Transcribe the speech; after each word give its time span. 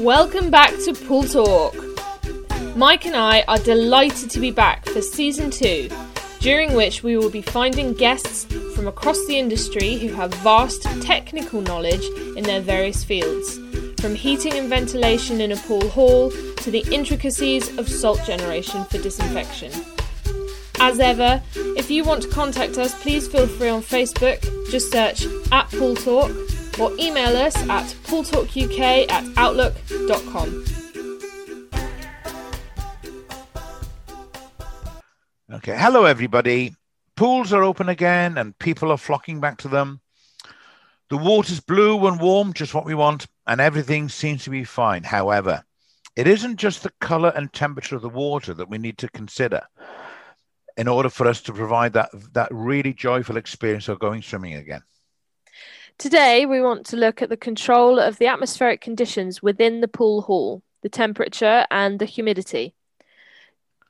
Welcome 0.00 0.50
back 0.50 0.70
to 0.86 0.94
Pool 0.94 1.24
Talk. 1.24 1.76
Mike 2.74 3.04
and 3.04 3.14
I 3.14 3.44
are 3.46 3.58
delighted 3.58 4.30
to 4.30 4.40
be 4.40 4.50
back 4.50 4.86
for 4.86 5.02
season 5.02 5.50
two, 5.50 5.90
during 6.38 6.72
which 6.72 7.02
we 7.02 7.18
will 7.18 7.28
be 7.28 7.42
finding 7.42 7.92
guests 7.92 8.46
from 8.74 8.88
across 8.88 9.26
the 9.26 9.38
industry 9.38 9.98
who 9.98 10.14
have 10.14 10.32
vast 10.36 10.84
technical 11.02 11.60
knowledge 11.60 12.02
in 12.34 12.44
their 12.44 12.62
various 12.62 13.04
fields, 13.04 13.58
from 14.00 14.14
heating 14.14 14.54
and 14.54 14.70
ventilation 14.70 15.38
in 15.38 15.52
a 15.52 15.56
pool 15.56 15.86
hall 15.90 16.30
to 16.30 16.70
the 16.70 16.86
intricacies 16.90 17.76
of 17.76 17.86
salt 17.86 18.24
generation 18.24 18.82
for 18.86 18.96
disinfection. 18.96 19.70
As 20.80 20.98
ever, 20.98 21.42
if 21.76 21.90
you 21.90 22.04
want 22.04 22.22
to 22.22 22.28
contact 22.30 22.78
us, 22.78 22.98
please 23.02 23.28
feel 23.28 23.46
free 23.46 23.68
on 23.68 23.82
Facebook, 23.82 24.40
just 24.70 24.90
search 24.90 25.26
at 25.52 25.68
Pool 25.68 25.94
Talk 25.94 26.30
or 26.78 26.92
email 26.98 27.36
us 27.36 27.56
at 27.68 27.86
pooltalkuk 28.04 28.78
at 29.10 29.24
outlook.com. 29.36 30.64
Okay, 35.52 35.76
hello 35.76 36.04
everybody. 36.04 36.74
Pools 37.16 37.52
are 37.52 37.64
open 37.64 37.88
again 37.88 38.38
and 38.38 38.58
people 38.58 38.90
are 38.92 38.96
flocking 38.96 39.40
back 39.40 39.58
to 39.58 39.68
them. 39.68 40.00
The 41.10 41.16
water's 41.16 41.58
blue 41.58 42.06
and 42.06 42.20
warm, 42.20 42.52
just 42.52 42.72
what 42.72 42.84
we 42.86 42.94
want, 42.94 43.26
and 43.46 43.60
everything 43.60 44.08
seems 44.08 44.44
to 44.44 44.50
be 44.50 44.62
fine. 44.62 45.02
However, 45.02 45.64
it 46.14 46.28
isn't 46.28 46.56
just 46.56 46.82
the 46.82 46.92
color 47.00 47.32
and 47.34 47.52
temperature 47.52 47.96
of 47.96 48.02
the 48.02 48.08
water 48.08 48.54
that 48.54 48.70
we 48.70 48.78
need 48.78 48.96
to 48.98 49.08
consider 49.08 49.62
in 50.76 50.86
order 50.88 51.10
for 51.10 51.26
us 51.26 51.40
to 51.42 51.52
provide 51.52 51.92
that, 51.94 52.10
that 52.32 52.48
really 52.52 52.94
joyful 52.94 53.36
experience 53.36 53.88
of 53.88 53.98
going 53.98 54.22
swimming 54.22 54.54
again. 54.54 54.82
Today, 56.00 56.46
we 56.46 56.62
want 56.62 56.86
to 56.86 56.96
look 56.96 57.20
at 57.20 57.28
the 57.28 57.36
control 57.36 57.98
of 57.98 58.16
the 58.16 58.26
atmospheric 58.26 58.80
conditions 58.80 59.42
within 59.42 59.82
the 59.82 59.86
pool 59.86 60.22
hall, 60.22 60.62
the 60.80 60.88
temperature 60.88 61.66
and 61.70 61.98
the 61.98 62.06
humidity. 62.06 62.74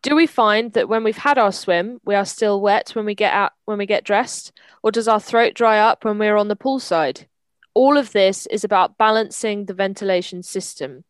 Do 0.02 0.16
we 0.16 0.26
find 0.26 0.72
that 0.72 0.88
when 0.88 1.04
we've 1.04 1.16
had 1.16 1.38
our 1.38 1.52
swim, 1.52 2.00
we 2.04 2.16
are 2.16 2.24
still 2.24 2.60
wet 2.60 2.90
when 2.96 3.04
we 3.04 3.14
get 3.14 3.32
out 3.32 3.52
when 3.64 3.78
we 3.78 3.86
get 3.86 4.02
dressed, 4.02 4.50
or 4.82 4.90
does 4.90 5.06
our 5.06 5.20
throat 5.20 5.54
dry 5.54 5.78
up 5.78 6.04
when 6.04 6.18
we're 6.18 6.36
on 6.36 6.48
the 6.48 6.56
poolside? 6.56 7.26
All 7.74 7.96
of 7.96 8.10
this 8.10 8.46
is 8.46 8.64
about 8.64 8.98
balancing 8.98 9.66
the 9.66 9.74
ventilation 9.74 10.42
system. 10.42 11.04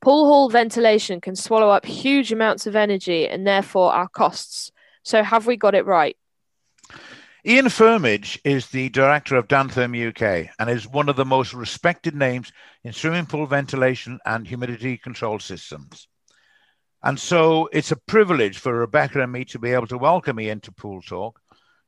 Pool 0.00 0.26
hall 0.26 0.48
ventilation 0.48 1.20
can 1.20 1.34
swallow 1.34 1.70
up 1.70 1.84
huge 1.84 2.30
amounts 2.30 2.68
of 2.68 2.76
energy 2.76 3.26
and 3.26 3.44
therefore 3.44 3.92
our 3.92 4.06
costs. 4.06 4.70
So 5.02 5.24
have 5.24 5.48
we 5.48 5.56
got 5.56 5.74
it 5.74 5.86
right? 5.86 6.16
Ian 7.46 7.66
Firmage 7.66 8.40
is 8.42 8.68
the 8.68 8.88
director 8.88 9.36
of 9.36 9.48
Dantherm 9.48 9.94
UK 9.94 10.48
and 10.58 10.70
is 10.70 10.88
one 10.88 11.10
of 11.10 11.16
the 11.16 11.26
most 11.26 11.52
respected 11.52 12.14
names 12.14 12.50
in 12.84 12.94
swimming 12.94 13.26
pool 13.26 13.44
ventilation 13.44 14.18
and 14.24 14.48
humidity 14.48 14.96
control 14.96 15.38
systems. 15.38 16.08
And 17.02 17.20
so 17.20 17.68
it's 17.70 17.92
a 17.92 17.96
privilege 17.96 18.56
for 18.56 18.72
Rebecca 18.72 19.20
and 19.20 19.30
me 19.30 19.44
to 19.44 19.58
be 19.58 19.72
able 19.72 19.86
to 19.88 19.98
welcome 19.98 20.40
Ian 20.40 20.60
to 20.60 20.72
Pool 20.72 21.02
Talk 21.02 21.38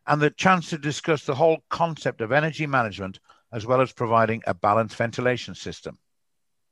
and 0.06 0.20
the 0.20 0.28
chance 0.28 0.68
to 0.68 0.78
discuss 0.78 1.24
the 1.24 1.34
whole 1.34 1.64
concept 1.70 2.20
of 2.20 2.32
energy 2.32 2.66
management 2.66 3.18
as 3.50 3.64
well 3.64 3.80
as 3.80 3.94
providing 3.94 4.42
a 4.46 4.52
balanced 4.52 4.96
ventilation 4.96 5.54
system. 5.54 5.96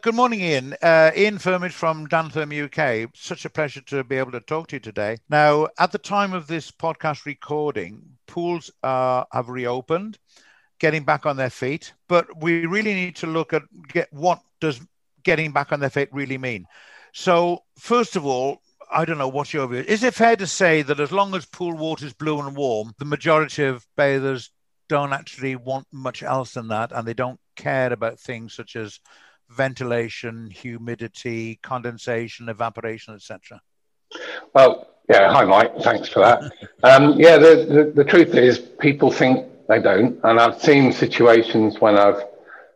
Good 0.05 0.15
morning, 0.15 0.43
Ian. 0.43 0.77
Uh, 0.83 1.13
Ian 1.17 1.39
Firmage 1.39 1.73
from 1.73 2.07
Dantherm 2.09 2.53
UK. 2.53 3.11
Such 3.15 3.47
a 3.47 3.49
pleasure 3.49 3.81
to 3.87 4.05
be 4.05 4.17
able 4.17 4.33
to 4.33 4.41
talk 4.41 4.67
to 4.67 4.77
you 4.77 4.81
today. 4.81 5.17
Now, 5.31 5.69
at 5.79 5.93
the 5.93 5.99
time 5.99 6.35
of 6.35 6.47
this 6.47 6.71
podcast 6.71 7.25
recording, 7.25 8.03
pools 8.27 8.71
uh, 8.83 9.25
have 9.33 9.49
reopened, 9.49 10.19
getting 10.79 11.05
back 11.05 11.25
on 11.25 11.39
their 11.39 11.49
feet, 11.49 11.95
but 12.07 12.27
we 12.43 12.67
really 12.67 12.93
need 12.93 13.17
to 13.17 13.27
look 13.27 13.55
at 13.55 13.63
get 13.89 14.13
what 14.13 14.43
does 14.61 14.79
getting 15.23 15.53
back 15.53 15.73
on 15.73 15.81
their 15.81 15.89
feet 15.89 16.11
really 16.13 16.37
mean. 16.37 16.67
So, 17.15 17.61
first 17.79 18.15
of 18.15 18.27
all, 18.27 18.61
I 18.93 19.07
don't 19.07 19.17
know 19.17 19.29
what's 19.29 19.55
your 19.55 19.67
view. 19.69 19.87
Is 19.89 20.05
it 20.05 20.13
fair 20.13 20.37
to 20.37 20.47
say 20.47 20.83
that 20.83 21.01
as 21.01 21.13
long 21.13 21.35
as 21.35 21.47
pool 21.47 21.75
water 21.75 22.05
is 22.05 22.13
blue 22.13 22.43
and 22.43 22.55
warm, 22.55 22.93
the 22.99 23.07
majority 23.07 23.65
of 23.65 23.87
bathers 23.97 24.51
don't 24.87 25.15
actually 25.15 25.57
want 25.57 25.87
much 25.91 26.23
else 26.23 26.53
than 26.53 26.69
that, 26.69 26.93
and 26.93 27.09
they 27.09 27.15
don't 27.15 27.41
care 27.57 27.91
about 27.91 28.21
things 28.21 28.53
such 28.53 28.77
as 28.77 29.01
ventilation, 29.55 30.51
humidity, 30.51 31.59
condensation, 31.63 32.49
evaporation, 32.49 33.15
etc.? 33.15 33.61
Well, 34.55 34.89
yeah. 35.09 35.33
Hi, 35.33 35.45
Mike. 35.45 35.77
Thanks 35.81 36.09
for 36.09 36.21
that. 36.21 36.43
um, 36.83 37.19
yeah, 37.19 37.37
the, 37.39 37.93
the, 37.95 38.03
the 38.03 38.05
truth 38.05 38.35
is, 38.35 38.59
people 38.59 39.11
think 39.11 39.47
they 39.69 39.81
don't, 39.81 40.19
and 40.25 40.41
I've 40.41 40.61
seen 40.61 40.93
situations 40.93 41.81
when 41.81 41.97
I've 41.97 42.23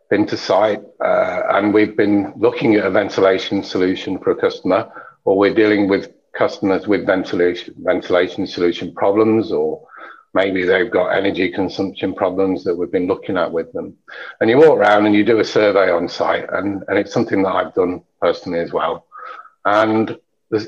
been 0.09 0.25
to 0.27 0.37
site 0.37 0.81
uh, 1.03 1.41
and 1.49 1.73
we've 1.73 1.95
been 1.95 2.33
looking 2.35 2.75
at 2.75 2.85
a 2.85 2.89
ventilation 2.89 3.63
solution 3.63 4.17
for 4.17 4.31
a 4.31 4.35
customer, 4.35 4.91
or 5.23 5.37
we're 5.37 5.53
dealing 5.53 5.87
with 5.87 6.11
customers 6.33 6.87
with 6.87 7.05
ventilation 7.05 7.73
ventilation 7.79 8.45
solution 8.45 8.93
problems 8.93 9.51
or 9.51 9.85
maybe 10.33 10.63
they've 10.63 10.91
got 10.91 11.09
energy 11.09 11.51
consumption 11.51 12.13
problems 12.13 12.63
that 12.63 12.75
we've 12.75 12.91
been 12.91 13.07
looking 13.07 13.37
at 13.37 13.51
with 13.51 13.71
them. 13.73 13.97
And 14.39 14.49
you 14.49 14.57
walk 14.57 14.77
around 14.77 15.05
and 15.05 15.15
you 15.15 15.23
do 15.23 15.39
a 15.39 15.45
survey 15.45 15.91
on 15.91 16.07
site, 16.07 16.47
and, 16.51 16.83
and 16.87 16.97
it's 16.97 17.13
something 17.13 17.41
that 17.43 17.53
I've 17.53 17.73
done 17.73 18.03
personally 18.21 18.59
as 18.59 18.71
well. 18.71 19.07
And 19.65 20.17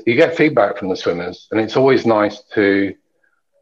you 0.06 0.14
get 0.14 0.36
feedback 0.36 0.78
from 0.78 0.88
the 0.88 0.96
swimmers, 0.96 1.48
and 1.50 1.60
it's 1.60 1.76
always 1.76 2.06
nice 2.06 2.42
to 2.54 2.94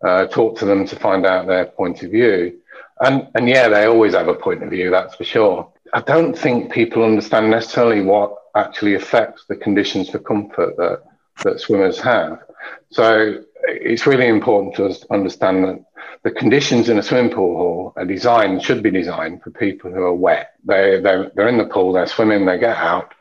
uh, 0.04 0.26
talk 0.26 0.58
to 0.58 0.64
them 0.64 0.86
to 0.86 0.96
find 0.96 1.26
out 1.26 1.46
their 1.46 1.66
point 1.66 2.02
of 2.02 2.10
view. 2.10 2.60
And, 3.00 3.28
and 3.34 3.48
yeah, 3.48 3.68
they 3.68 3.86
always 3.86 4.14
have 4.14 4.28
a 4.28 4.34
point 4.34 4.62
of 4.62 4.70
view, 4.70 4.90
that's 4.90 5.14
for 5.14 5.24
sure. 5.24 5.72
I 5.92 6.00
don't 6.02 6.36
think 6.36 6.72
people 6.72 7.02
understand 7.02 7.50
necessarily 7.50 8.02
what 8.02 8.36
actually 8.54 8.94
affects 8.94 9.44
the 9.48 9.56
conditions 9.56 10.10
for 10.10 10.18
comfort 10.18 10.76
that, 10.76 11.02
that 11.44 11.60
swimmers 11.60 11.98
have. 12.00 12.42
So 12.90 13.42
it's 13.64 14.06
really 14.06 14.28
important 14.28 14.74
to 14.76 14.94
understand 15.12 15.64
that 15.64 15.84
the 16.22 16.30
conditions 16.30 16.88
in 16.88 16.98
a 16.98 17.02
swimming 17.02 17.32
pool 17.32 17.56
hall 17.56 17.92
are 17.96 18.04
designed, 18.04 18.62
should 18.62 18.82
be 18.82 18.90
designed 18.90 19.42
for 19.42 19.50
people 19.50 19.90
who 19.90 20.02
are 20.02 20.14
wet. 20.14 20.54
They, 20.64 21.00
they're, 21.00 21.30
they're 21.34 21.48
in 21.48 21.58
the 21.58 21.66
pool, 21.66 21.92
they're 21.92 22.06
swimming, 22.06 22.44
they 22.44 22.58
get 22.58 22.76
out, 22.76 23.14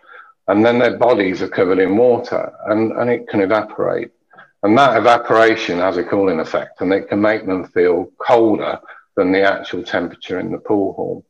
and 0.47 0.65
then 0.65 0.79
their 0.79 0.97
bodies 0.97 1.41
are 1.41 1.47
covered 1.47 1.79
in 1.79 1.95
water 1.95 2.51
and, 2.65 2.91
and 2.93 3.09
it 3.09 3.27
can 3.27 3.41
evaporate. 3.41 4.11
And 4.63 4.77
that 4.77 4.97
evaporation 4.97 5.77
has 5.77 5.97
a 5.97 6.03
cooling 6.03 6.39
effect 6.39 6.81
and 6.81 6.91
it 6.91 7.07
can 7.07 7.21
make 7.21 7.45
them 7.45 7.67
feel 7.67 8.11
colder 8.17 8.79
than 9.15 9.31
the 9.31 9.43
actual 9.43 9.83
temperature 9.83 10.39
in 10.39 10.51
the 10.51 10.57
pool 10.57 10.93
hall. 10.93 11.25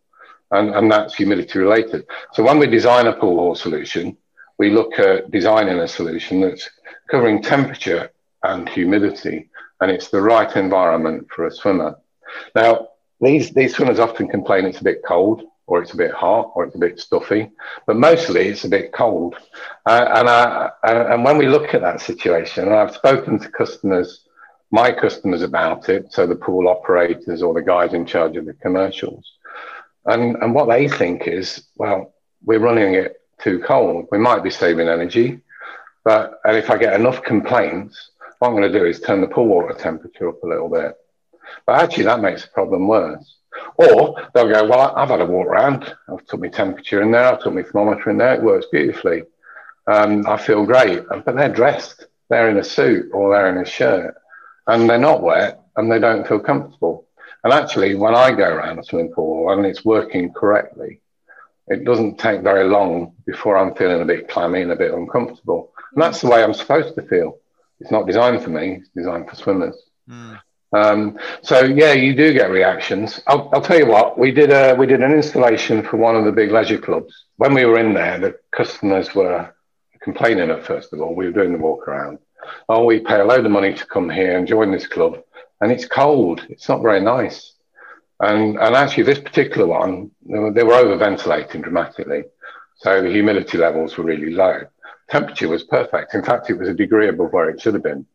And, 0.52 0.74
and 0.74 0.91
that's 0.91 1.16
humidity 1.16 1.59
related. 1.59 2.06
So 2.34 2.44
when 2.44 2.58
we 2.58 2.66
design 2.66 3.06
a 3.08 3.14
pool 3.14 3.38
hall 3.38 3.56
solution, 3.56 4.18
we 4.58 4.72
look 4.72 4.97
at 4.97 5.30
designing 5.31 5.80
a 5.80 5.88
solution 5.88 6.41
that's 6.41 6.70
covering 7.09 7.41
temperature 7.41 8.11
and 8.44 8.69
humidity 8.69 9.50
and 9.81 9.91
it's 9.91 10.09
the 10.09 10.22
right 10.22 10.55
environment 10.55 11.27
for 11.33 11.47
a 11.47 11.51
swimmer. 11.51 11.97
Now, 12.55 12.89
these, 13.22 13.51
these 13.51 13.75
swimmers 13.75 14.00
often 14.00 14.27
complain 14.27 14.66
it's 14.66 14.81
a 14.81 14.83
bit 14.83 15.01
cold, 15.05 15.44
or 15.67 15.81
it's 15.81 15.94
a 15.94 15.97
bit 15.97 16.11
hot, 16.11 16.51
or 16.55 16.66
it's 16.66 16.75
a 16.75 16.79
bit 16.79 16.99
stuffy, 16.99 17.49
but 17.85 17.95
mostly 17.95 18.47
it's 18.47 18.66
a 18.66 18.69
bit 18.69 18.91
cold. 18.91 19.35
Uh, 19.85 20.05
and, 20.16 20.29
I, 20.29 20.72
and 20.83 21.23
when 21.23 21.38
we 21.38 21.47
look 21.47 21.73
at 21.73 21.81
that 21.81 22.01
situation, 22.01 22.66
and 22.66 22.73
I've 22.73 22.95
spoken 22.95 23.39
to 23.39 23.49
customers, 23.49 24.25
my 24.72 24.91
customers 24.91 25.41
about 25.41 25.89
it, 25.89 26.11
so 26.11 26.25
the 26.25 26.35
pool 26.35 26.67
operators 26.67 27.41
or 27.41 27.53
the 27.53 27.61
guys 27.61 27.94
in 27.94 28.05
charge 28.05 28.35
of 28.35 28.45
the 28.45 28.53
commercials, 28.53 29.31
and, 30.05 30.38
and 30.38 30.53
what 30.53 30.69
they 30.69 30.88
think 30.88 31.28
is, 31.28 31.67
well, 31.75 32.13
we're 32.44 32.59
running 32.59 32.95
it 32.95 33.17
too 33.41 33.59
cold. 33.59 34.07
We 34.11 34.17
might 34.17 34.44
be 34.44 34.49
saving 34.49 34.88
energy, 34.88 35.41
but 36.03 36.39
and 36.43 36.57
if 36.57 36.69
I 36.69 36.77
get 36.77 36.99
enough 36.99 37.23
complaints, 37.23 38.11
what 38.39 38.49
I'm 38.49 38.55
going 38.55 38.71
to 38.71 38.79
do 38.79 38.85
is 38.85 38.99
turn 38.99 39.21
the 39.21 39.27
pool 39.27 39.47
water 39.47 39.73
temperature 39.73 40.29
up 40.29 40.41
a 40.43 40.47
little 40.47 40.69
bit. 40.69 40.95
But 41.65 41.81
actually, 41.81 42.05
that 42.05 42.21
makes 42.21 42.43
the 42.43 42.49
problem 42.49 42.87
worse. 42.87 43.35
Or 43.75 44.15
they'll 44.33 44.51
go, 44.51 44.67
Well, 44.67 44.93
I've 44.95 45.09
had 45.09 45.21
a 45.21 45.25
walk 45.25 45.47
around. 45.47 45.95
I've 46.07 46.25
took 46.25 46.39
my 46.39 46.47
temperature 46.47 47.01
in 47.01 47.11
there. 47.11 47.25
I've 47.25 47.41
took 47.41 47.53
my 47.53 47.63
thermometer 47.63 48.09
in 48.09 48.17
there. 48.17 48.35
It 48.35 48.43
works 48.43 48.67
beautifully. 48.72 49.23
Um, 49.87 50.25
I 50.28 50.37
feel 50.37 50.66
great. 50.66 51.03
But 51.09 51.35
they're 51.35 51.49
dressed. 51.49 52.05
They're 52.29 52.49
in 52.49 52.57
a 52.57 52.63
suit 52.63 53.09
or 53.11 53.34
they're 53.34 53.49
in 53.49 53.57
a 53.57 53.66
shirt 53.66 54.16
and 54.67 54.87
they're 54.87 54.99
not 54.99 55.23
wet 55.23 55.61
and 55.75 55.91
they 55.91 55.99
don't 55.99 56.28
feel 56.28 56.40
comfortable. 56.40 57.07
And 57.43 57.52
actually, 57.52 57.95
when 57.95 58.16
I 58.16 58.31
go 58.31 58.47
around 58.47 58.79
a 58.79 58.84
swimming 58.84 59.11
pool 59.11 59.52
and 59.52 59.66
it's 59.66 59.84
working 59.84 60.31
correctly, 60.31 61.02
it 61.67 61.85
doesn't 61.85 62.19
take 62.19 62.41
very 62.41 62.67
long 62.67 63.13
before 63.25 63.57
I'm 63.57 63.73
feeling 63.75 64.02
a 64.02 64.05
bit 64.05 64.29
clammy 64.29 64.61
and 64.61 64.72
a 64.72 64.75
bit 64.75 64.93
uncomfortable. 64.93 65.72
And 65.94 66.02
that's 66.02 66.22
the 66.22 66.30
way 66.30 66.44
I'm 66.44 66.53
supposed 66.53 66.96
to 66.96 67.02
feel. 67.03 67.40
It's 67.80 67.91
not 67.91 68.08
designed 68.08 68.44
for 68.44 68.50
me. 68.50 68.80
It's 68.82 68.90
designed 68.90 69.30
for 69.30 69.36
swimmers. 69.36 69.76
Mm. 70.09 70.40
Um, 70.72 71.18
so 71.41 71.64
yeah, 71.64 71.94
you 71.94 72.16
do 72.16 72.34
get 72.34 72.52
reactions. 72.52 73.22
I'll, 73.28 73.50
I'll, 73.53 73.62
tell 73.62 73.80
you 73.80 73.88
what. 73.88 74.20
We 74.20 74.32
did 74.32 74.52
a 74.52 74.76
we 74.76 74.86
did 74.86 75.02
an 75.02 75.12
installation 75.12 75.84
for 75.84 75.97
one 75.97 76.16
of 76.16 76.26
the 76.26 76.32
big 76.32 76.52
leisure 76.52 76.78
clubs. 76.78 77.26
When 77.38 77.53
we 77.53 77.66
were 77.66 77.80
in 77.80 77.94
there, 77.94 78.20
the 78.20 78.38
customers 78.52 79.16
were 79.16 79.53
complaining 80.02 80.52
at 80.52 80.66
first 80.66 80.94
of 80.94 81.02
all. 81.02 81.16
We 81.16 81.26
were 81.26 81.32
doing 81.32 81.53
the 81.53 81.58
walk 81.58 81.88
around. 81.88 82.20
Oh, 82.68 82.86
we 82.86 83.00
pay 83.00 83.20
a 83.20 83.26
load 83.26 83.46
of 83.46 83.52
money 83.52 83.74
to 83.74 83.86
come 83.86 84.09
here 84.09 84.38
and 84.38 84.47
join 84.47 84.72
this 84.72 84.88
club, 84.88 85.22
and 85.62 85.72
it's 85.72 85.86
cold. 85.86 86.46
It's 86.50 86.70
not 86.70 86.84
very 86.84 87.02
nice. 87.02 87.53
And 88.20 88.59
and 88.59 88.76
actually, 88.76 89.03
this 89.03 89.20
particular 89.20 89.66
one, 89.66 90.12
they 90.24 90.38
were, 90.38 90.52
they 90.52 90.64
were 90.64 90.74
over 90.74 90.97
ventilating 90.97 91.62
dramatically. 91.62 92.26
So 92.76 93.02
the 93.02 93.09
humidity 93.09 93.58
levels 93.58 93.97
were 93.97 94.06
really 94.06 94.32
low. 94.32 94.62
Temperature 95.09 95.50
was 95.50 95.64
perfect. 95.64 96.14
In 96.14 96.23
fact, 96.23 96.50
it 96.50 96.58
was 96.58 96.70
a 96.70 96.73
degree 96.73 97.08
above 97.09 97.34
where 97.34 97.50
it 97.50 97.61
should 97.61 97.73
have 97.73 97.84
been. 97.84 98.06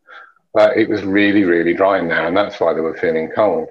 But 0.53 0.77
it 0.77 0.89
was 0.89 1.03
really, 1.03 1.43
really 1.43 1.73
dry 1.73 1.99
now, 1.99 2.27
and 2.27 2.37
that's 2.37 2.59
why 2.59 2.73
they 2.73 2.79
were 2.81 2.97
feeling 2.97 3.29
cold. 3.35 3.67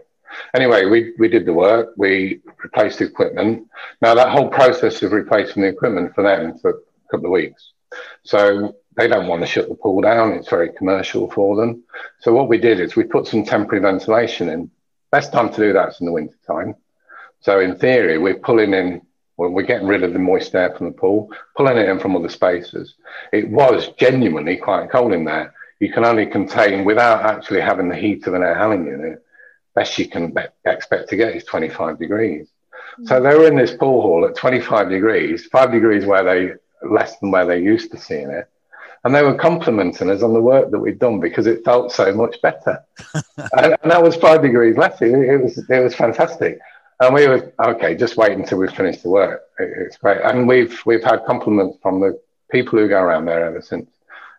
Anyway, 0.54 0.84
we, 0.84 1.14
we 1.18 1.28
did 1.28 1.46
the 1.46 1.52
work. 1.52 1.94
We 1.96 2.40
replaced 2.62 2.98
the 2.98 3.06
equipment. 3.06 3.68
Now, 4.02 4.14
that 4.14 4.30
whole 4.30 4.48
process 4.48 5.02
of 5.02 5.12
replacing 5.12 5.62
the 5.62 5.68
equipment 5.68 6.14
for 6.14 6.22
them 6.22 6.58
took 6.58 6.76
a 6.76 7.10
couple 7.10 7.26
of 7.26 7.32
weeks. 7.32 7.72
So 8.24 8.74
they 8.96 9.08
don't 9.08 9.28
want 9.28 9.42
to 9.42 9.46
shut 9.46 9.68
the 9.68 9.74
pool 9.74 10.02
down. 10.02 10.32
It's 10.32 10.48
very 10.48 10.72
commercial 10.72 11.30
for 11.30 11.56
them. 11.56 11.84
So 12.20 12.34
what 12.34 12.48
we 12.48 12.58
did 12.58 12.80
is 12.80 12.96
we 12.96 13.04
put 13.04 13.26
some 13.26 13.44
temporary 13.44 13.82
ventilation 13.82 14.48
in. 14.48 14.70
Best 15.10 15.32
time 15.32 15.50
to 15.52 15.60
do 15.60 15.72
that 15.72 15.90
is 15.90 16.00
in 16.00 16.06
the 16.06 16.12
winter 16.12 16.36
time. 16.46 16.74
So 17.40 17.60
in 17.60 17.76
theory, 17.76 18.18
we're 18.18 18.38
pulling 18.38 18.74
in, 18.74 19.02
well, 19.36 19.50
we're 19.50 19.62
getting 19.62 19.88
rid 19.88 20.04
of 20.04 20.12
the 20.12 20.18
moist 20.18 20.54
air 20.54 20.74
from 20.76 20.86
the 20.86 20.92
pool, 20.92 21.30
pulling 21.56 21.76
it 21.76 21.88
in 21.88 21.98
from 21.98 22.16
other 22.16 22.28
spaces. 22.28 22.94
It 23.32 23.50
was 23.50 23.88
genuinely 23.98 24.56
quite 24.56 24.90
cold 24.90 25.12
in 25.12 25.24
there. 25.24 25.54
You 25.80 25.92
can 25.92 26.04
only 26.04 26.26
contain, 26.26 26.84
without 26.84 27.24
actually 27.24 27.60
having 27.60 27.88
the 27.88 27.96
heat 27.96 28.26
of 28.26 28.34
an 28.34 28.42
air 28.42 28.54
handling 28.54 28.86
unit, 28.86 29.24
best 29.74 29.98
you 29.98 30.08
can 30.08 30.34
expect 30.64 31.08
to 31.10 31.16
get 31.16 31.34
is 31.34 31.44
25 31.44 31.98
degrees. 31.98 32.46
Mm-hmm. 32.46 33.06
So 33.06 33.20
they 33.20 33.34
were 33.36 33.48
in 33.48 33.56
this 33.56 33.74
pool 33.74 34.02
hall 34.02 34.24
at 34.24 34.36
25 34.36 34.88
degrees, 34.88 35.46
five 35.46 35.72
degrees 35.72 36.06
where 36.06 36.22
they 36.22 36.54
less 36.88 37.18
than 37.18 37.30
where 37.30 37.44
they're 37.44 37.58
used 37.58 37.90
to 37.90 37.98
seeing 37.98 38.30
it. 38.30 38.48
And 39.04 39.14
they 39.14 39.22
were 39.22 39.34
complimenting 39.34 40.10
us 40.10 40.22
on 40.22 40.32
the 40.32 40.40
work 40.40 40.70
that 40.70 40.78
we'd 40.78 40.98
done 40.98 41.20
because 41.20 41.46
it 41.46 41.64
felt 41.64 41.92
so 41.92 42.14
much 42.14 42.40
better. 42.40 42.82
and, 43.36 43.76
and, 43.82 43.90
that 43.90 44.02
was 44.02 44.16
five 44.16 44.40
degrees 44.40 44.78
less. 44.78 45.02
It, 45.02 45.12
it, 45.12 45.42
was 45.42 45.58
it 45.58 45.80
was 45.80 45.94
fantastic. 45.94 46.58
And 47.00 47.14
we 47.14 47.26
were 47.26 47.52
okay. 47.58 47.94
Just 47.96 48.16
wait 48.16 48.32
until 48.32 48.58
we 48.58 48.68
finish 48.68 49.02
the 49.02 49.10
work. 49.10 49.42
It, 49.58 49.72
it's 49.78 49.96
great. 49.96 50.20
And 50.22 50.46
we've 50.46 50.80
we've 50.86 51.02
had 51.02 51.24
compliments 51.26 51.78
from 51.82 52.00
the 52.00 52.20
people 52.50 52.78
who 52.78 52.88
go 52.88 53.00
around 53.00 53.24
there 53.26 53.44
ever 53.44 53.60
since. 53.60 53.90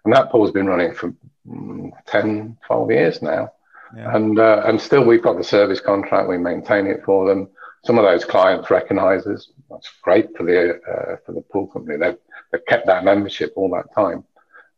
And 0.03 0.13
that 0.13 0.31
pool's 0.31 0.51
been 0.51 0.67
running 0.67 0.93
for 0.93 1.13
mm, 1.47 1.91
10, 2.05 2.57
12 2.67 2.91
years 2.91 3.21
now. 3.21 3.51
Yeah. 3.95 4.15
And 4.15 4.39
uh, 4.39 4.63
and 4.65 4.79
still 4.79 5.03
we've 5.03 5.23
got 5.23 5.37
the 5.37 5.43
service 5.43 5.79
contract. 5.79 6.29
We 6.29 6.37
maintain 6.37 6.87
it 6.87 7.03
for 7.03 7.27
them. 7.27 7.49
Some 7.83 7.97
of 7.97 8.05
those 8.05 8.25
clients 8.25 8.71
recognise 8.71 9.27
us. 9.27 9.49
That's 9.69 9.89
great 10.01 10.35
for 10.35 10.43
the 10.43 10.75
uh, 10.75 11.17
for 11.25 11.33
the 11.33 11.41
pool 11.41 11.67
company. 11.67 11.97
They've 11.97 12.17
they've 12.51 12.65
kept 12.65 12.87
that 12.87 13.03
membership 13.03 13.53
all 13.55 13.69
that 13.71 13.93
time, 13.93 14.23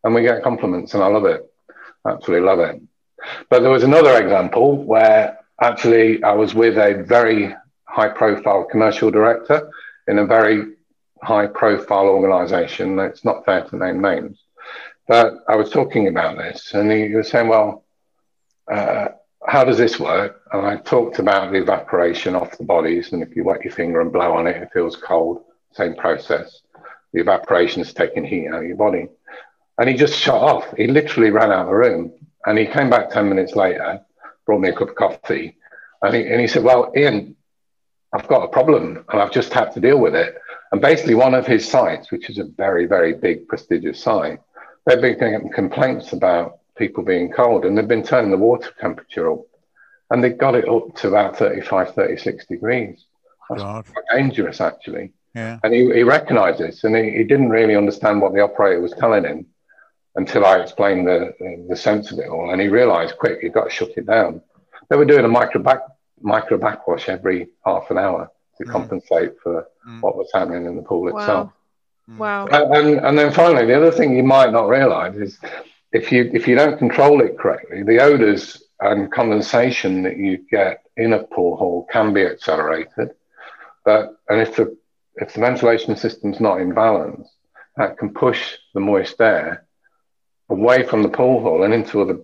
and 0.03 0.13
we 0.13 0.23
get 0.23 0.43
compliments, 0.43 0.93
and 0.93 1.03
I 1.03 1.07
love 1.07 1.25
it. 1.25 1.49
Absolutely 2.05 2.45
love 2.45 2.59
it. 2.59 2.81
But 3.49 3.61
there 3.61 3.71
was 3.71 3.83
another 3.83 4.21
example 4.21 4.83
where 4.83 5.39
actually 5.61 6.23
I 6.23 6.33
was 6.33 6.53
with 6.53 6.77
a 6.77 7.03
very 7.03 7.55
high 7.97 8.09
profile 8.09 8.63
commercial 8.63 9.09
director 9.09 9.71
in 10.07 10.19
a 10.19 10.25
very 10.25 10.75
high 11.23 11.47
profile 11.47 12.07
organization. 12.07 12.99
It's 12.99 13.25
not 13.25 13.43
fair 13.43 13.63
to 13.63 13.75
name 13.75 14.01
names. 14.01 14.37
But 15.07 15.33
I 15.49 15.55
was 15.55 15.71
talking 15.71 16.07
about 16.07 16.37
this, 16.37 16.75
and 16.75 16.91
he 16.91 17.15
was 17.15 17.27
saying, 17.29 17.47
Well, 17.47 17.85
uh, 18.71 19.07
how 19.47 19.63
does 19.63 19.79
this 19.79 19.99
work? 19.99 20.41
And 20.51 20.67
I 20.67 20.75
talked 20.77 21.17
about 21.17 21.51
the 21.51 21.61
evaporation 21.63 22.35
off 22.35 22.57
the 22.59 22.65
bodies. 22.65 23.13
And 23.13 23.23
if 23.23 23.35
you 23.35 23.43
wet 23.43 23.63
your 23.63 23.73
finger 23.73 24.01
and 24.01 24.13
blow 24.13 24.33
on 24.33 24.45
it, 24.45 24.61
it 24.61 24.69
feels 24.73 24.95
cold. 24.95 25.43
Same 25.71 25.95
process. 25.95 26.61
The 27.13 27.21
evaporation 27.21 27.81
is 27.81 27.93
taking 27.93 28.25
heat 28.25 28.49
out 28.49 28.61
of 28.61 28.67
your 28.67 28.77
body. 28.77 29.07
And 29.79 29.89
he 29.89 29.95
just 29.95 30.19
shut 30.19 30.41
off. 30.51 30.65
He 30.75 30.85
literally 30.85 31.31
ran 31.31 31.51
out 31.51 31.61
of 31.61 31.67
the 31.67 31.75
room. 31.75 32.13
And 32.45 32.59
he 32.59 32.67
came 32.67 32.89
back 32.91 33.09
10 33.09 33.27
minutes 33.27 33.55
later, 33.55 34.01
brought 34.45 34.61
me 34.61 34.69
a 34.69 34.73
cup 34.73 34.89
of 34.89 34.95
coffee. 34.95 35.57
And 36.03 36.13
he, 36.15 36.27
and 36.27 36.41
he 36.41 36.47
said, 36.47 36.63
Well, 36.63 36.91
Ian, 36.95 37.37
I've 38.13 38.27
got 38.27 38.43
a 38.43 38.47
problem 38.47 39.03
and 39.09 39.21
I've 39.21 39.31
just 39.31 39.53
had 39.53 39.71
to 39.73 39.79
deal 39.79 39.99
with 39.99 40.15
it. 40.15 40.37
And 40.71 40.81
basically, 40.81 41.15
one 41.15 41.33
of 41.33 41.47
his 41.47 41.67
sites, 41.67 42.11
which 42.11 42.29
is 42.29 42.37
a 42.37 42.43
very, 42.43 42.85
very 42.85 43.13
big, 43.13 43.47
prestigious 43.47 44.01
site, 44.01 44.39
they've 44.85 45.01
been 45.01 45.19
getting 45.19 45.51
complaints 45.51 46.13
about 46.13 46.59
people 46.77 47.03
being 47.03 47.31
cold 47.31 47.65
and 47.65 47.77
they've 47.77 47.87
been 47.87 48.03
turning 48.03 48.31
the 48.31 48.37
water 48.37 48.71
temperature 48.79 49.31
up 49.31 49.41
and 50.09 50.23
they 50.23 50.29
got 50.29 50.55
it 50.55 50.67
up 50.67 50.95
to 50.95 51.07
about 51.07 51.37
35, 51.37 51.93
36 51.93 52.45
degrees. 52.45 53.05
That's 53.49 53.61
quite 53.61 53.85
dangerous, 54.13 54.61
actually. 54.61 55.13
Yeah. 55.35 55.59
And 55.63 55.73
he, 55.73 55.91
he 55.93 56.03
recognized 56.03 56.59
this 56.59 56.83
and 56.83 56.95
he, 56.95 57.11
he, 57.11 57.23
didn't 57.23 57.49
really 57.49 57.75
understand 57.75 58.21
what 58.21 58.33
the 58.33 58.41
operator 58.41 58.81
was 58.81 58.93
telling 58.93 59.23
him 59.23 59.45
until 60.15 60.45
I 60.45 60.57
explained 60.57 61.07
the, 61.07 61.33
the, 61.39 61.67
the 61.69 61.75
sense 61.75 62.11
of 62.11 62.19
it 62.19 62.27
all. 62.27 62.51
And 62.51 62.59
he 62.59 62.69
realized 62.69 63.17
quick, 63.17 63.39
he 63.41 63.49
got 63.49 63.65
to 63.65 63.69
shut 63.69 63.91
it 63.95 64.07
down. 64.07 64.41
They 64.89 64.95
were 64.95 65.05
doing 65.05 65.25
a 65.25 65.29
micro 65.29 65.61
back, 65.61 65.81
micro 66.21 66.57
backwash 66.57 67.09
every 67.09 67.49
half 67.65 67.89
an 67.91 67.97
hour 67.97 68.31
to 68.57 68.65
mm. 68.65 68.71
compensate 68.71 69.33
for 69.41 69.67
mm. 69.87 70.01
what 70.01 70.17
was 70.17 70.29
happening 70.33 70.65
in 70.65 70.75
the 70.75 70.81
pool 70.81 71.11
wow. 71.11 71.19
itself. 71.19 71.51
Wow. 72.17 72.47
And, 72.47 72.99
and 72.99 73.17
then 73.17 73.33
finally, 73.33 73.65
the 73.65 73.75
other 73.75 73.91
thing 73.91 74.15
you 74.15 74.23
might 74.23 74.51
not 74.51 74.69
realize 74.69 75.15
is 75.15 75.39
if 75.91 76.11
you 76.11 76.29
if 76.33 76.47
you 76.47 76.55
don't 76.55 76.77
control 76.77 77.21
it 77.21 77.37
correctly, 77.37 77.83
the 77.83 77.99
odors 77.99 78.63
and 78.79 79.11
condensation 79.11 80.03
that 80.03 80.17
you 80.17 80.45
get 80.49 80.83
in 80.95 81.13
a 81.13 81.23
pool 81.23 81.57
hall 81.57 81.87
can 81.91 82.13
be 82.13 82.23
accelerated. 82.23 83.11
But 83.83 84.17
and 84.29 84.41
if 84.41 84.55
the 84.55 84.77
if 85.15 85.33
the 85.33 85.39
ventilation 85.41 85.95
system's 85.95 86.39
not 86.39 86.61
in 86.61 86.73
balance, 86.73 87.27
that 87.75 87.97
can 87.97 88.13
push 88.13 88.55
the 88.73 88.79
moist 88.79 89.19
air 89.19 89.65
away 90.49 90.83
from 90.83 91.03
the 91.03 91.09
pool 91.09 91.41
hall 91.41 91.63
and 91.63 91.73
into 91.73 92.01
other 92.01 92.19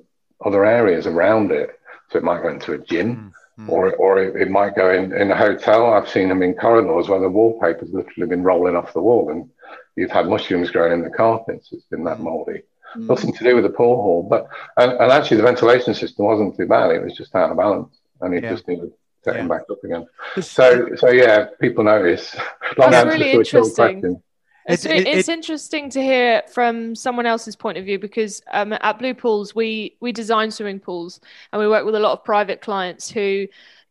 other 0.46 0.66
areas 0.66 1.08
around 1.08 1.52
it. 1.52 1.80
So 2.10 2.20
it 2.20 2.24
might 2.24 2.42
go 2.42 2.50
into 2.50 2.74
a 2.74 2.78
gym, 2.78 3.34
mm-hmm. 3.60 3.70
or 3.70 3.94
or 3.96 4.20
it, 4.20 4.36
it, 4.36 4.50
might 4.50 4.76
go 4.76 4.92
in 4.92 5.14
in 5.14 5.32
a 5.32 5.38
hotel. 5.38 5.94
I've 5.94 6.10
seen 6.10 6.30
them 6.30 6.44
in 6.44 6.54
corridors 6.54 7.10
where 7.10 7.20
the 7.20 7.30
wallpaper's 7.30 7.94
literally 7.94 8.28
been 8.28 8.44
rolling 8.44 8.76
off 8.76 8.94
the 8.94 9.02
wall, 9.02 9.30
and 9.30 9.50
you've 9.96 10.12
had 10.12 10.28
mushrooms 10.28 10.72
growing 10.72 10.94
in 10.94 11.04
the 11.04 11.10
carpets. 11.10 11.70
It's 11.72 11.86
been 11.86 12.04
that 12.06 12.20
mouldy 12.20 12.64
mm. 12.96 13.08
nothing 13.08 13.34
to 13.34 13.44
do 13.44 13.56
with 13.56 13.64
the 13.64 13.70
pool 13.70 14.02
hall. 14.02 14.24
But 14.24 14.48
and, 14.78 14.92
and, 14.94 15.12
actually, 15.12 15.38
the 15.38 15.44
ventilation 15.44 15.94
system 15.94 16.26
wasn't 16.26 16.58
too 16.58 16.68
bad. 16.68 16.92
It 16.92 17.04
was 17.04 17.16
just 17.16 17.36
out 17.36 17.52
of 17.52 17.58
balance, 17.58 17.98
and 18.22 18.34
it 18.34 18.44
yeah. 18.44 18.52
just 18.52 18.68
needed 18.68 18.92
setting 19.24 19.44
yeah. 19.44 19.48
back 19.48 19.64
up 19.70 19.84
again. 19.84 20.08
So, 20.42 20.96
so 20.96 21.10
yeah, 21.10 21.48
people 21.60 21.84
notice. 21.84 22.36
Long 22.78 22.92
That's 22.92 23.08
really 23.08 23.32
interesting. 23.32 24.22
It's, 24.66 24.86
it, 24.86 25.08
it's 25.08 25.28
it, 25.28 25.34
interesting 25.34 25.90
to 25.92 26.02
hear 26.02 26.44
from 26.52 26.96
someone 26.96 27.26
else's 27.26 27.56
point 27.56 27.78
of 27.78 27.86
view 27.86 28.00
because 28.00 28.42
um, 28.52 28.74
at 28.74 29.00
Blue 29.00 29.14
Pools 29.14 29.54
we 29.54 29.98
we 30.00 30.12
design 30.12 30.52
swimming 30.52 30.80
pools 30.80 31.20
and 31.52 31.60
we 31.60 31.68
work 31.68 31.86
with 31.86 31.96
a 31.96 32.00
lot 32.00 32.14
of 32.14 32.24
private 32.24 32.62
clients 32.62 33.12
who 33.12 33.48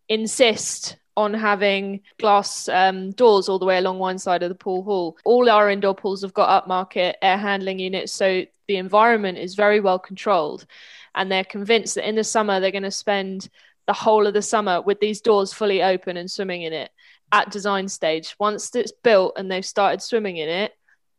insist 0.09 0.97
on 1.17 1.35
having 1.35 2.01
glass 2.19 2.69
um, 2.69 3.11
doors 3.13 3.49
all 3.49 3.59
the 3.59 3.67
way 3.67 3.77
along 3.77 3.99
one 3.99 4.19
side 4.19 4.43
of 4.43 4.49
the 4.49 4.55
pool 4.55 4.83
hall. 4.83 5.17
All 5.25 5.51
our 5.51 5.69
indoor 5.69 5.95
pools 5.95 6.23
have 6.23 6.33
got 6.33 6.67
upmarket 6.67 7.15
air 7.21 7.37
handling 7.37 7.79
units, 7.79 8.13
so 8.13 8.47
the 8.67 8.77
environment 8.77 9.39
is 9.39 9.55
very 9.55 9.81
well 9.81 9.99
controlled. 9.99 10.65
And 11.15 11.31
they're 11.31 11.45
convinced 11.45 11.97
that 11.97 12.09
in 12.09 12.15
the 12.15 12.25
summer, 12.25 12.59
they're 12.59 12.71
going 12.71 12.83
to 12.85 12.91
spend 12.91 13.51
the 13.87 13.93
whole 13.93 14.27
of 14.27 14.33
the 14.33 14.41
summer 14.41 14.81
with 14.81 15.01
these 15.01 15.21
doors 15.21 15.53
fully 15.53 15.83
open 15.83 16.17
and 16.17 16.31
swimming 16.31 16.63
in 16.63 16.73
it 16.73 16.91
at 17.33 17.51
design 17.51 17.89
stage. 17.89 18.37
Once 18.39 18.75
it's 18.77 18.93
built 19.03 19.35
and 19.37 19.51
they've 19.51 19.65
started 19.65 20.03
swimming 20.03 20.37
in 20.37 20.49
it, 20.49 20.73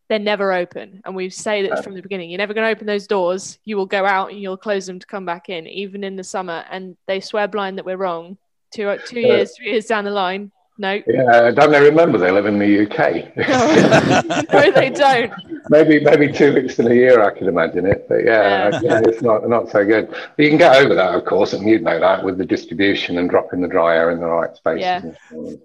they're 0.10 0.20
never 0.20 0.54
open. 0.54 1.02
And 1.06 1.16
we 1.16 1.30
say 1.30 1.68
that 1.68 1.84
from 1.84 1.96
the 1.96 2.02
beginning. 2.02 2.30
You're 2.30 2.38
never 2.38 2.54
going 2.54 2.68
to 2.68 2.72
open 2.72 2.86
those 2.86 3.08
doors. 3.08 3.58
You 3.64 3.78
will 3.78 3.86
go 3.86 4.06
out 4.06 4.30
and 4.32 4.40
you'll 4.40 4.58
close 4.58 4.86
them 4.86 5.00
to 5.00 5.08
come 5.08 5.26
back 5.26 5.50
in, 5.50 5.66
even 5.66 6.04
in 6.04 6.16
the 6.16 6.24
summer. 6.24 6.64
And 6.70 6.96
they 7.08 7.20
swear 7.20 7.48
blind 7.48 7.78
that 7.78 7.86
we're 7.86 7.98
wrong. 7.98 8.38
Two, 8.72 8.96
two 9.08 9.20
years, 9.20 9.56
three 9.56 9.72
years 9.72 9.86
down 9.86 10.04
the 10.04 10.12
line, 10.12 10.52
no. 10.78 11.02
Yeah, 11.06 11.52
don't 11.52 11.72
they 11.72 11.82
remember 11.82 12.18
they 12.18 12.32
live 12.32 12.46
in 12.46 12.60
the 12.60 12.84
UK? 12.84 13.36
no, 14.54 14.72
they 14.72 14.90
don't. 14.90 15.32
maybe 15.70 16.00
maybe 16.00 16.32
two 16.32 16.54
weeks 16.54 16.80
in 16.80 16.88
a 16.88 16.94
year, 16.94 17.22
I 17.24 17.38
can 17.38 17.48
imagine 17.48 17.86
it. 17.86 18.08
But 18.10 18.26
yeah, 18.26 18.70
yeah. 18.70 18.80
yeah, 18.82 19.02
it's 19.06 19.22
not 19.22 19.48
not 19.48 19.70
so 19.70 19.86
good. 19.86 20.10
But 20.10 20.40
you 20.44 20.50
can 20.50 20.58
get 20.58 20.76
over 20.76 20.96
that, 20.96 21.16
of 21.16 21.26
course, 21.26 21.54
and 21.54 21.68
you'd 21.68 21.84
know 21.84 22.00
that 22.00 22.24
with 22.24 22.38
the 22.38 22.46
distribution 22.46 23.18
and 23.18 23.30
dropping 23.30 23.62
the 23.62 23.68
dry 23.68 23.96
air 23.96 24.12
in 24.12 24.20
the 24.20 24.26
right 24.26 24.56
spaces. 24.56 24.82
Yeah. 24.82 25.02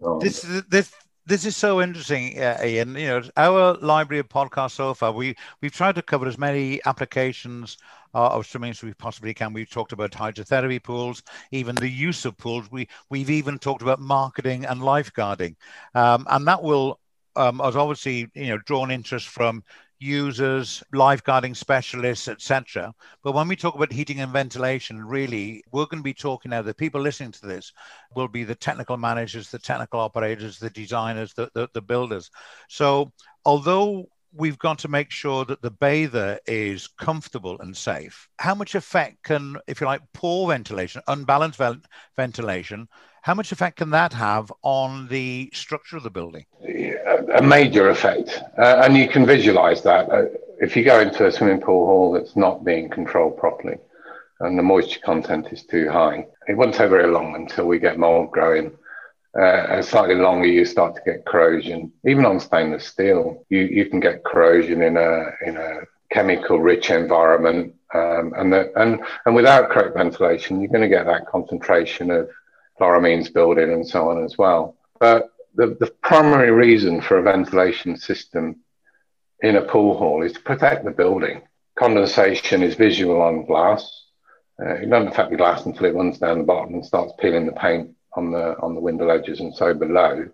So 0.01 0.19
this 0.21 0.43
this 0.69 0.93
this 1.29 1.45
is 1.45 1.57
so 1.57 1.83
interesting, 1.83 2.39
uh, 2.41 2.59
Ian. 2.65 2.95
You 2.97 3.07
know, 3.07 3.23
our 3.37 3.75
library 3.75 4.21
of 4.21 4.29
podcasts 4.29 4.73
so 4.73 4.95
far, 4.95 5.13
we 5.13 5.37
we've 5.61 5.73
tried 5.73 5.95
to 5.97 6.03
cover 6.03 6.27
as 6.27 6.39
many 6.39 6.81
applications 6.87 7.77
uh, 8.15 8.29
of 8.29 8.47
swimming 8.47 8.71
as 8.71 8.83
we 8.83 8.95
possibly 8.95 9.35
can. 9.35 9.53
We've 9.53 9.69
talked 9.69 9.93
about 9.93 10.11
hydrotherapy 10.13 10.83
pools, 10.83 11.23
even 11.53 11.75
the 11.75 11.89
use 11.89 12.25
of 12.25 12.37
pools. 12.39 12.71
We 12.71 12.89
we've 13.11 13.29
even 13.31 13.59
talked 13.59 13.83
about 13.83 14.01
marketing 14.01 14.65
and 14.65 14.81
lifeguarding, 14.81 15.57
um, 15.95 16.27
and 16.31 16.47
that 16.49 16.63
will 16.63 16.99
um, 17.37 17.59
has 17.61 17.77
obviously 17.77 18.31
you 18.35 18.49
know 18.49 18.59
drawn 18.59 18.91
interest 18.91 19.29
from 19.29 19.63
users, 20.01 20.83
lifeguarding 20.95 21.57
specialists, 21.57 22.29
etc. 22.29 22.93
But 23.23 23.33
when 23.33 23.49
we 23.49 23.57
talk 23.57 23.75
about 23.75 23.93
heating 23.93 24.21
and 24.21 24.33
ventilation, 24.33 25.05
really, 25.05 25.63
we're 25.73 25.87
going 25.87 26.01
to 26.01 26.05
be 26.05 26.15
talking 26.15 26.51
now. 26.51 26.63
The 26.63 26.75
people 26.75 27.01
listening 27.01 27.33
to 27.33 27.47
this 27.47 27.73
will 28.15 28.29
be 28.29 28.45
the 28.45 28.55
technical 28.55 28.97
managers, 28.97 29.51
the 29.51 29.59
technical 29.59 30.01
operators, 30.01 30.59
the 30.59 30.71
designers, 30.71 31.35
the, 31.35 31.51
the, 31.55 31.69
the 31.75 31.83
builders. 31.83 32.31
So, 32.69 33.13
although 33.45 34.09
we've 34.33 34.59
got 34.59 34.79
to 34.81 34.89
make 34.89 35.11
sure 35.11 35.45
that 35.45 35.63
the 35.63 35.71
bather 35.71 36.39
is 36.47 36.87
comfortable 36.87 37.59
and 37.61 37.77
safe. 37.77 38.29
How 38.39 38.55
much 38.55 38.75
effect 38.75 39.23
can, 39.23 39.57
if 39.67 39.81
you 39.81 39.87
like, 39.87 40.03
poor 40.13 40.49
ventilation, 40.49 41.03
unbalanced 41.09 41.61
ventilation, 42.17 42.89
how 43.23 43.35
much 43.35 43.53
effect 43.53 43.79
can 43.79 43.91
that 43.91 44.13
have 44.13 44.53
on 44.63 45.09
the 45.09 45.51
structure 45.53 45.97
of 45.97 46.03
the 46.03 46.11
building? 46.11 46.47
A 46.63 47.43
major 47.43 47.91
effect. 47.91 48.41
Uh, 48.57 48.83
and 48.85 48.97
you 48.97 49.09
can 49.09 49.27
visualize 49.27 49.83
that. 49.83 50.11
Uh, 50.11 50.25
if 50.61 50.77
you 50.77 50.85
go 50.85 51.01
into 51.01 51.27
a 51.27 51.33
swimming 51.33 51.61
pool 51.61 51.87
hall 51.87 52.13
that's 52.13 52.37
not 52.37 52.65
being 52.65 52.89
controlled 52.89 53.37
properly 53.37 53.77
and 54.41 54.59
the 54.59 54.63
moisture 54.63 55.01
content 55.01 55.49
is 55.53 55.65
too 55.65 55.89
high, 55.91 56.27
it 56.47 56.57
won't 56.57 56.75
take 56.75 56.91
very 56.91 57.11
long 57.11 57.35
until 57.35 57.67
we 57.67 57.79
get 57.79 57.99
mold 57.99 58.31
growing. 58.31 58.73
Uh, 59.39 59.67
and 59.71 59.85
slightly 59.85 60.15
longer, 60.15 60.47
you 60.47 60.65
start 60.65 60.95
to 60.95 61.03
get 61.05 61.27
corrosion. 61.27 61.93
Even 62.07 62.25
on 62.25 62.41
stainless 62.41 62.87
steel, 62.87 63.45
you, 63.51 63.61
you 63.61 63.87
can 63.87 64.01
get 64.01 64.25
corrosion 64.25 64.83
in 64.83 64.97
a 64.97 65.31
in 65.47 65.57
a 65.57 65.81
chemical 66.11 66.59
rich 66.61 66.91
environment. 66.91 67.75
Um, 67.95 68.33
and, 68.37 68.53
the, 68.53 68.73
and, 68.81 69.01
and 69.25 69.35
without 69.35 69.71
correct 69.71 69.97
ventilation, 69.97 70.61
you're 70.61 70.71
going 70.71 70.83
to 70.83 70.89
get 70.89 71.07
that 71.07 71.27
concentration 71.27 72.11
of 72.11 72.29
chloramines 72.79 73.33
building 73.33 73.73
and 73.73 73.87
so 73.87 74.11
on 74.11 74.25
as 74.25 74.37
well. 74.39 74.77
But 75.01 75.31
the, 75.55 75.77
the 75.81 75.93
primary 76.03 76.51
reason 76.51 77.01
for 77.01 77.19
a 77.19 77.23
ventilation 77.23 77.97
system 77.97 78.61
in 79.41 79.57
a 79.57 79.63
pool 79.63 79.97
hall 79.97 80.23
is 80.23 80.33
to 80.33 80.41
protect 80.41 80.85
the 80.85 80.91
building. 80.91 81.43
Condensation 81.79 82.63
is 82.63 82.75
visual 82.75 83.21
on 83.21 83.47
glass. 83.47 84.05
Uh, 84.61 84.75
it 84.75 84.91
doesn't 84.91 85.09
affect 85.09 85.31
the 85.31 85.37
glass 85.37 85.65
until 85.67 85.87
it 85.87 85.95
runs 85.95 86.19
down 86.19 86.39
the 86.39 86.45
bottom 86.45 86.75
and 86.75 86.85
starts 86.85 87.13
peeling 87.19 87.47
the 87.47 87.53
paint 87.53 87.95
on 88.15 88.33
the 88.33 88.57
on 88.61 88.75
the 88.75 88.81
window 88.81 89.07
ledges 89.07 89.41
and 89.41 89.55
so 89.55 89.75
below. 89.75 90.29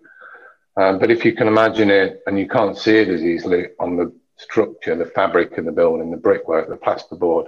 Um, 0.77 0.99
but 0.99 1.11
if 1.11 1.23
you 1.23 1.33
can 1.33 1.47
imagine 1.47 1.89
it, 1.89 2.21
and 2.25 2.37
you 2.37 2.47
can't 2.47 2.77
see 2.77 2.97
it 2.97 3.07
as 3.07 3.23
easily 3.23 3.67
on 3.79 3.95
the 3.95 4.11
structure, 4.37 4.95
the 4.95 5.05
fabric 5.05 5.57
of 5.57 5.65
the 5.65 5.71
building, 5.71 6.11
the 6.11 6.17
brickwork, 6.17 6.69
the 6.69 6.75
plasterboard, 6.75 7.47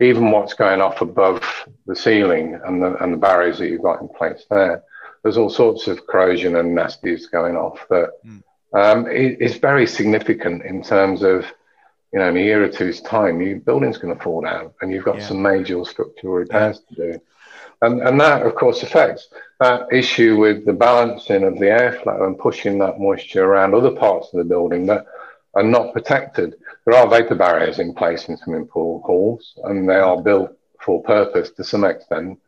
even 0.00 0.30
what's 0.30 0.54
going 0.54 0.80
off 0.80 1.00
above 1.00 1.42
the 1.86 1.96
ceiling 1.96 2.60
and 2.64 2.82
the, 2.82 3.02
and 3.02 3.12
the 3.12 3.18
barriers 3.18 3.58
that 3.58 3.68
you've 3.68 3.82
got 3.82 4.00
in 4.00 4.08
place 4.08 4.44
there. 4.50 4.82
There's 5.22 5.36
all 5.36 5.50
sorts 5.50 5.86
of 5.86 6.06
corrosion 6.06 6.56
and 6.56 6.76
nasties 6.76 7.30
going 7.30 7.56
off 7.56 7.86
that 7.90 8.10
mm. 8.24 8.42
um, 8.72 9.06
it, 9.10 9.60
very 9.60 9.86
significant 9.86 10.64
in 10.64 10.82
terms 10.82 11.22
of, 11.22 11.44
you 12.12 12.18
know, 12.18 12.28
in 12.28 12.36
a 12.36 12.40
year 12.40 12.64
or 12.64 12.68
two's 12.68 13.00
time, 13.00 13.40
your 13.40 13.58
building's 13.58 13.98
going 13.98 14.16
to 14.16 14.22
fall 14.22 14.40
down 14.40 14.70
and 14.80 14.92
you've 14.92 15.04
got 15.04 15.18
yeah. 15.18 15.26
some 15.26 15.42
major 15.42 15.84
structural 15.84 16.34
repairs 16.34 16.80
yeah. 16.90 16.96
to 16.96 17.12
do. 17.12 17.20
And, 17.82 18.02
and 18.02 18.20
that, 18.20 18.44
of 18.46 18.54
course, 18.54 18.82
affects 18.82 19.28
that 19.58 19.86
issue 19.90 20.36
with 20.36 20.66
the 20.66 20.72
balancing 20.72 21.44
of 21.44 21.58
the 21.58 21.66
airflow 21.66 22.26
and 22.26 22.38
pushing 22.38 22.78
that 22.78 23.00
moisture 23.00 23.44
around 23.44 23.74
other 23.74 23.90
parts 23.90 24.28
of 24.32 24.38
the 24.38 24.44
building 24.44 24.86
that 24.86 25.06
are 25.54 25.62
not 25.62 25.92
protected. 25.92 26.54
There 26.84 26.96
are 26.96 27.08
vapor 27.08 27.34
barriers 27.34 27.78
in 27.78 27.94
place 27.94 28.28
in 28.28 28.36
swimming 28.36 28.66
pool 28.66 29.02
halls, 29.04 29.54
and 29.64 29.88
they 29.88 29.96
are 29.96 30.20
built 30.20 30.56
for 30.80 31.02
purpose 31.02 31.50
to 31.52 31.64
some 31.64 31.84
extent. 31.84 32.38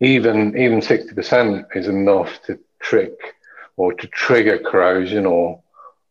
Even 0.00 0.56
even 0.56 0.80
sixty 0.80 1.14
percent 1.14 1.66
is 1.74 1.88
enough 1.88 2.40
to 2.46 2.58
trick 2.80 3.18
or 3.76 3.92
to 3.94 4.06
trigger 4.06 4.58
corrosion 4.58 5.26
or 5.26 5.62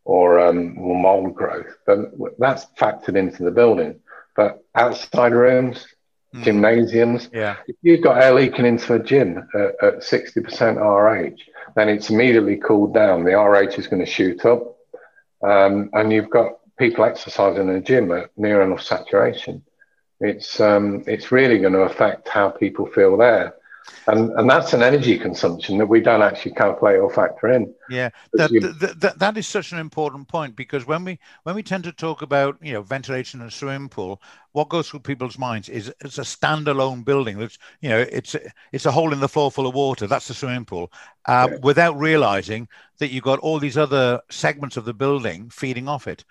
or, 0.05 0.39
um, 0.39 0.75
or 0.79 0.99
mold 0.99 1.35
growth. 1.35 1.77
But 1.85 2.11
that's 2.39 2.65
factored 2.79 3.15
into 3.15 3.43
the 3.43 3.51
building. 3.51 3.99
But 4.35 4.63
outside 4.73 5.33
rooms, 5.33 5.85
mm. 6.33 6.43
gymnasiums, 6.43 7.29
yeah. 7.31 7.57
if 7.67 7.75
you've 7.83 8.01
got 8.01 8.21
air 8.21 8.33
leaking 8.33 8.65
into 8.65 8.95
a 8.95 8.99
gym 8.99 9.47
at 9.81 10.03
sixty 10.03 10.41
percent 10.41 10.77
RH, 10.79 11.37
then 11.75 11.89
it's 11.89 12.09
immediately 12.09 12.57
cooled 12.57 12.93
down. 12.93 13.23
The 13.23 13.37
RH 13.37 13.77
is 13.77 13.87
going 13.87 14.03
to 14.03 14.11
shoot 14.11 14.45
up 14.45 14.78
um, 15.41 15.89
and 15.93 16.11
you've 16.11 16.29
got 16.29 16.59
people 16.77 17.03
exercising 17.03 17.69
in 17.69 17.75
a 17.75 17.81
gym 17.81 18.11
at 18.11 18.29
near 18.37 18.61
enough 18.61 18.81
saturation. 18.81 19.63
It's 20.19 20.59
um, 20.59 21.03
it's 21.07 21.31
really 21.31 21.59
going 21.59 21.73
to 21.73 21.81
affect 21.81 22.27
how 22.27 22.49
people 22.49 22.85
feel 22.85 23.17
there. 23.17 23.55
And, 24.07 24.31
and 24.31 24.49
that's 24.49 24.73
an 24.73 24.81
energy 24.81 25.17
consumption 25.17 25.77
that 25.77 25.85
we 25.85 25.99
don't 25.99 26.21
actually 26.21 26.53
calculate 26.53 26.99
or 26.99 27.11
factor 27.11 27.47
in. 27.47 27.73
Yeah, 27.89 28.09
that, 28.33 28.51
you, 28.51 28.59
that, 28.59 28.99
that, 28.99 29.19
that 29.19 29.37
is 29.37 29.47
such 29.47 29.71
an 29.71 29.79
important 29.79 30.27
point 30.27 30.55
because 30.55 30.87
when 30.87 31.03
we 31.03 31.19
when 31.43 31.55
we 31.55 31.63
tend 31.63 31.83
to 31.85 31.91
talk 31.91 32.21
about 32.21 32.57
you 32.61 32.73
know 32.73 32.81
ventilation 32.81 33.41
in 33.41 33.47
a 33.47 33.51
swimming 33.51 33.89
pool, 33.89 34.21
what 34.51 34.69
goes 34.69 34.89
through 34.89 35.01
people's 35.01 35.37
minds 35.37 35.69
is 35.69 35.93
it's 36.01 36.17
a 36.17 36.21
standalone 36.21 37.03
building. 37.03 37.37
That's 37.37 37.57
you 37.81 37.89
know 37.89 37.99
it's 37.99 38.35
it's 38.71 38.85
a 38.85 38.91
hole 38.91 39.13
in 39.13 39.19
the 39.19 39.29
floor 39.29 39.51
full 39.51 39.67
of 39.67 39.75
water. 39.75 40.07
That's 40.07 40.27
the 40.27 40.33
swimming 40.33 40.65
pool, 40.65 40.91
uh, 41.25 41.49
yeah. 41.51 41.57
without 41.61 41.97
realizing 41.97 42.67
that 42.99 43.11
you've 43.11 43.23
got 43.23 43.39
all 43.39 43.59
these 43.59 43.77
other 43.77 44.21
segments 44.29 44.77
of 44.77 44.85
the 44.85 44.93
building 44.93 45.49
feeding 45.49 45.87
off 45.87 46.07
it 46.07 46.25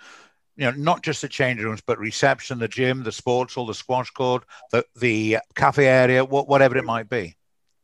you 0.58 0.64
know, 0.64 0.72
not 0.72 1.04
just 1.04 1.22
the 1.22 1.28
change 1.28 1.62
rooms, 1.62 1.80
but 1.80 2.00
reception, 2.00 2.58
the 2.58 2.66
gym, 2.66 3.04
the 3.04 3.12
sports 3.12 3.54
hall, 3.54 3.66
the 3.66 3.74
squash 3.74 4.10
court, 4.10 4.44
the 4.72 4.84
the 4.96 5.38
cafe 5.54 5.86
area, 5.86 6.24
whatever 6.24 6.76
it 6.76 6.84
might 6.84 7.08
be. 7.08 7.36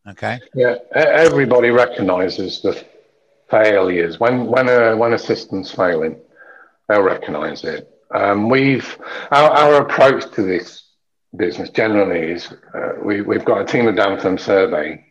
Okay. 0.06 0.40
Yeah, 0.54 0.76
everybody 0.94 1.70
recognises 1.70 2.60
the 2.60 2.84
failures 3.50 4.20
when 4.20 4.46
when 4.46 4.68
a 4.68 4.96
when 4.96 5.14
a 5.14 5.18
system's 5.18 5.70
failing, 5.70 6.20
they'll 6.88 7.02
recognise 7.02 7.64
it. 7.64 7.90
Um, 8.14 8.48
we've 8.48 8.98
our, 9.30 9.50
our 9.50 9.74
approach 9.82 10.30
to 10.34 10.42
this 10.42 10.82
business 11.36 11.70
generally 11.70 12.32
is 12.32 12.52
uh, 12.74 12.92
we, 13.02 13.22
we've 13.22 13.44
got 13.44 13.62
a 13.62 13.64
team 13.64 13.88
of 13.88 13.94
Dantherm 13.94 14.38
survey 14.38 15.04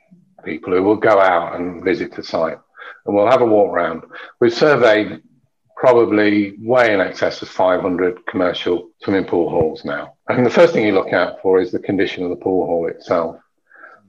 people 0.45 0.73
who 0.73 0.83
will 0.83 0.95
go 0.95 1.19
out 1.19 1.55
and 1.55 1.83
visit 1.83 2.13
the 2.13 2.23
site 2.23 2.57
and 3.05 3.15
we'll 3.15 3.29
have 3.29 3.41
a 3.41 3.45
walk 3.45 3.73
around. 3.73 4.03
We've 4.39 4.53
surveyed 4.53 5.21
probably 5.75 6.55
way 6.59 6.93
in 6.93 7.01
excess 7.01 7.41
of 7.41 7.49
500 7.49 8.25
commercial 8.25 8.89
swimming 9.01 9.25
pool 9.25 9.49
halls 9.49 9.83
now. 9.83 10.13
And 10.29 10.45
the 10.45 10.49
first 10.49 10.73
thing 10.73 10.85
you 10.85 10.93
look 10.93 11.11
out 11.11 11.41
for 11.41 11.59
is 11.59 11.71
the 11.71 11.79
condition 11.79 12.23
of 12.23 12.29
the 12.29 12.37
pool 12.37 12.65
hall 12.65 12.87
itself. 12.87 13.37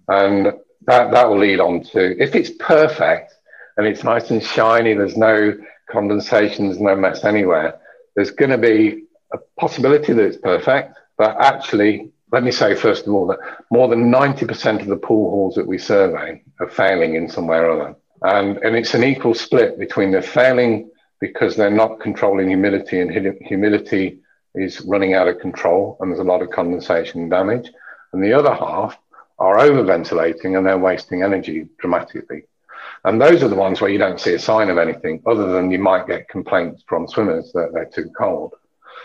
And 0.08 0.52
that, 0.86 1.10
that 1.12 1.28
will 1.28 1.38
lead 1.38 1.60
on 1.60 1.82
to 1.82 2.22
if 2.22 2.34
it's 2.34 2.50
perfect 2.50 3.34
and 3.76 3.86
it's 3.86 4.04
nice 4.04 4.30
and 4.30 4.42
shiny, 4.42 4.94
there's 4.94 5.16
no 5.16 5.56
condensation, 5.90 6.66
there's 6.66 6.80
no 6.80 6.96
mess 6.96 7.24
anywhere, 7.24 7.78
there's 8.14 8.30
going 8.30 8.50
to 8.50 8.58
be 8.58 9.04
a 9.32 9.38
possibility 9.58 10.12
that 10.12 10.24
it's 10.24 10.36
perfect. 10.36 10.96
But 11.16 11.36
actually, 11.40 12.10
let 12.32 12.42
me 12.42 12.50
say 12.50 12.74
first 12.74 13.06
of 13.06 13.14
all 13.14 13.26
that 13.28 13.38
more 13.70 13.88
than 13.88 14.10
90% 14.10 14.80
of 14.80 14.86
the 14.86 14.96
pool 14.96 15.30
halls 15.30 15.54
that 15.54 15.66
we 15.66 15.78
survey 15.78 16.42
are 16.60 16.68
failing 16.68 17.14
in 17.14 17.28
some 17.28 17.46
way 17.46 17.58
or 17.58 17.70
other. 17.70 17.96
And, 18.22 18.58
and 18.58 18.76
it's 18.76 18.94
an 18.94 19.04
equal 19.04 19.34
split 19.34 19.78
between 19.78 20.12
the 20.12 20.22
failing 20.22 20.90
because 21.20 21.56
they're 21.56 21.70
not 21.70 22.00
controlling 22.00 22.48
humidity 22.48 23.00
and 23.00 23.36
humidity 23.42 24.18
is 24.54 24.80
running 24.82 25.14
out 25.14 25.28
of 25.28 25.40
control 25.40 25.96
and 26.00 26.10
there's 26.10 26.20
a 26.20 26.24
lot 26.24 26.42
of 26.42 26.50
condensation 26.50 27.28
damage. 27.28 27.70
And 28.12 28.22
the 28.22 28.32
other 28.32 28.54
half 28.54 28.96
are 29.38 29.58
overventilating 29.58 30.56
and 30.56 30.66
they're 30.66 30.78
wasting 30.78 31.22
energy 31.22 31.68
dramatically. 31.78 32.44
And 33.04 33.20
those 33.20 33.42
are 33.42 33.48
the 33.48 33.54
ones 33.54 33.80
where 33.80 33.90
you 33.90 33.98
don't 33.98 34.20
see 34.20 34.34
a 34.34 34.38
sign 34.38 34.70
of 34.70 34.78
anything 34.78 35.22
other 35.26 35.52
than 35.52 35.70
you 35.70 35.78
might 35.78 36.06
get 36.06 36.28
complaints 36.28 36.82
from 36.86 37.06
swimmers 37.06 37.52
that 37.52 37.70
they're 37.72 37.84
too 37.84 38.10
cold. 38.16 38.54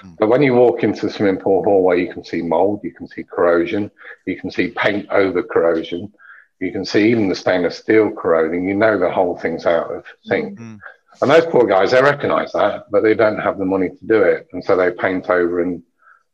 Mm. 0.03 0.17
But 0.17 0.29
when 0.29 0.41
you 0.41 0.53
walk 0.53 0.83
into 0.83 1.05
the 1.05 1.11
swimming 1.11 1.41
pool 1.41 1.63
hallway, 1.63 2.01
you 2.01 2.13
can 2.13 2.23
see 2.23 2.41
mold, 2.41 2.81
you 2.83 2.93
can 2.93 3.07
see 3.07 3.23
corrosion, 3.23 3.91
you 4.25 4.39
can 4.39 4.51
see 4.51 4.69
paint 4.69 5.07
over 5.09 5.43
corrosion, 5.43 6.13
you 6.59 6.71
can 6.71 6.85
see 6.85 7.09
even 7.09 7.27
the 7.27 7.35
stainless 7.35 7.77
steel 7.77 8.11
corroding. 8.11 8.67
You 8.67 8.75
know 8.75 8.97
the 8.97 9.11
whole 9.11 9.37
thing's 9.37 9.65
out 9.65 9.91
of 9.91 10.05
sync. 10.23 10.59
Mm. 10.59 10.79
And 11.21 11.31
those 11.31 11.45
poor 11.47 11.65
guys, 11.65 11.91
they 11.91 12.01
recognize 12.01 12.51
that, 12.53 12.85
but 12.91 13.03
they 13.03 13.13
don't 13.13 13.39
have 13.39 13.57
the 13.57 13.65
money 13.65 13.89
to 13.89 14.05
do 14.05 14.23
it. 14.23 14.47
And 14.53 14.63
so 14.63 14.77
they 14.77 14.91
paint 14.91 15.29
over 15.29 15.61
and, 15.61 15.83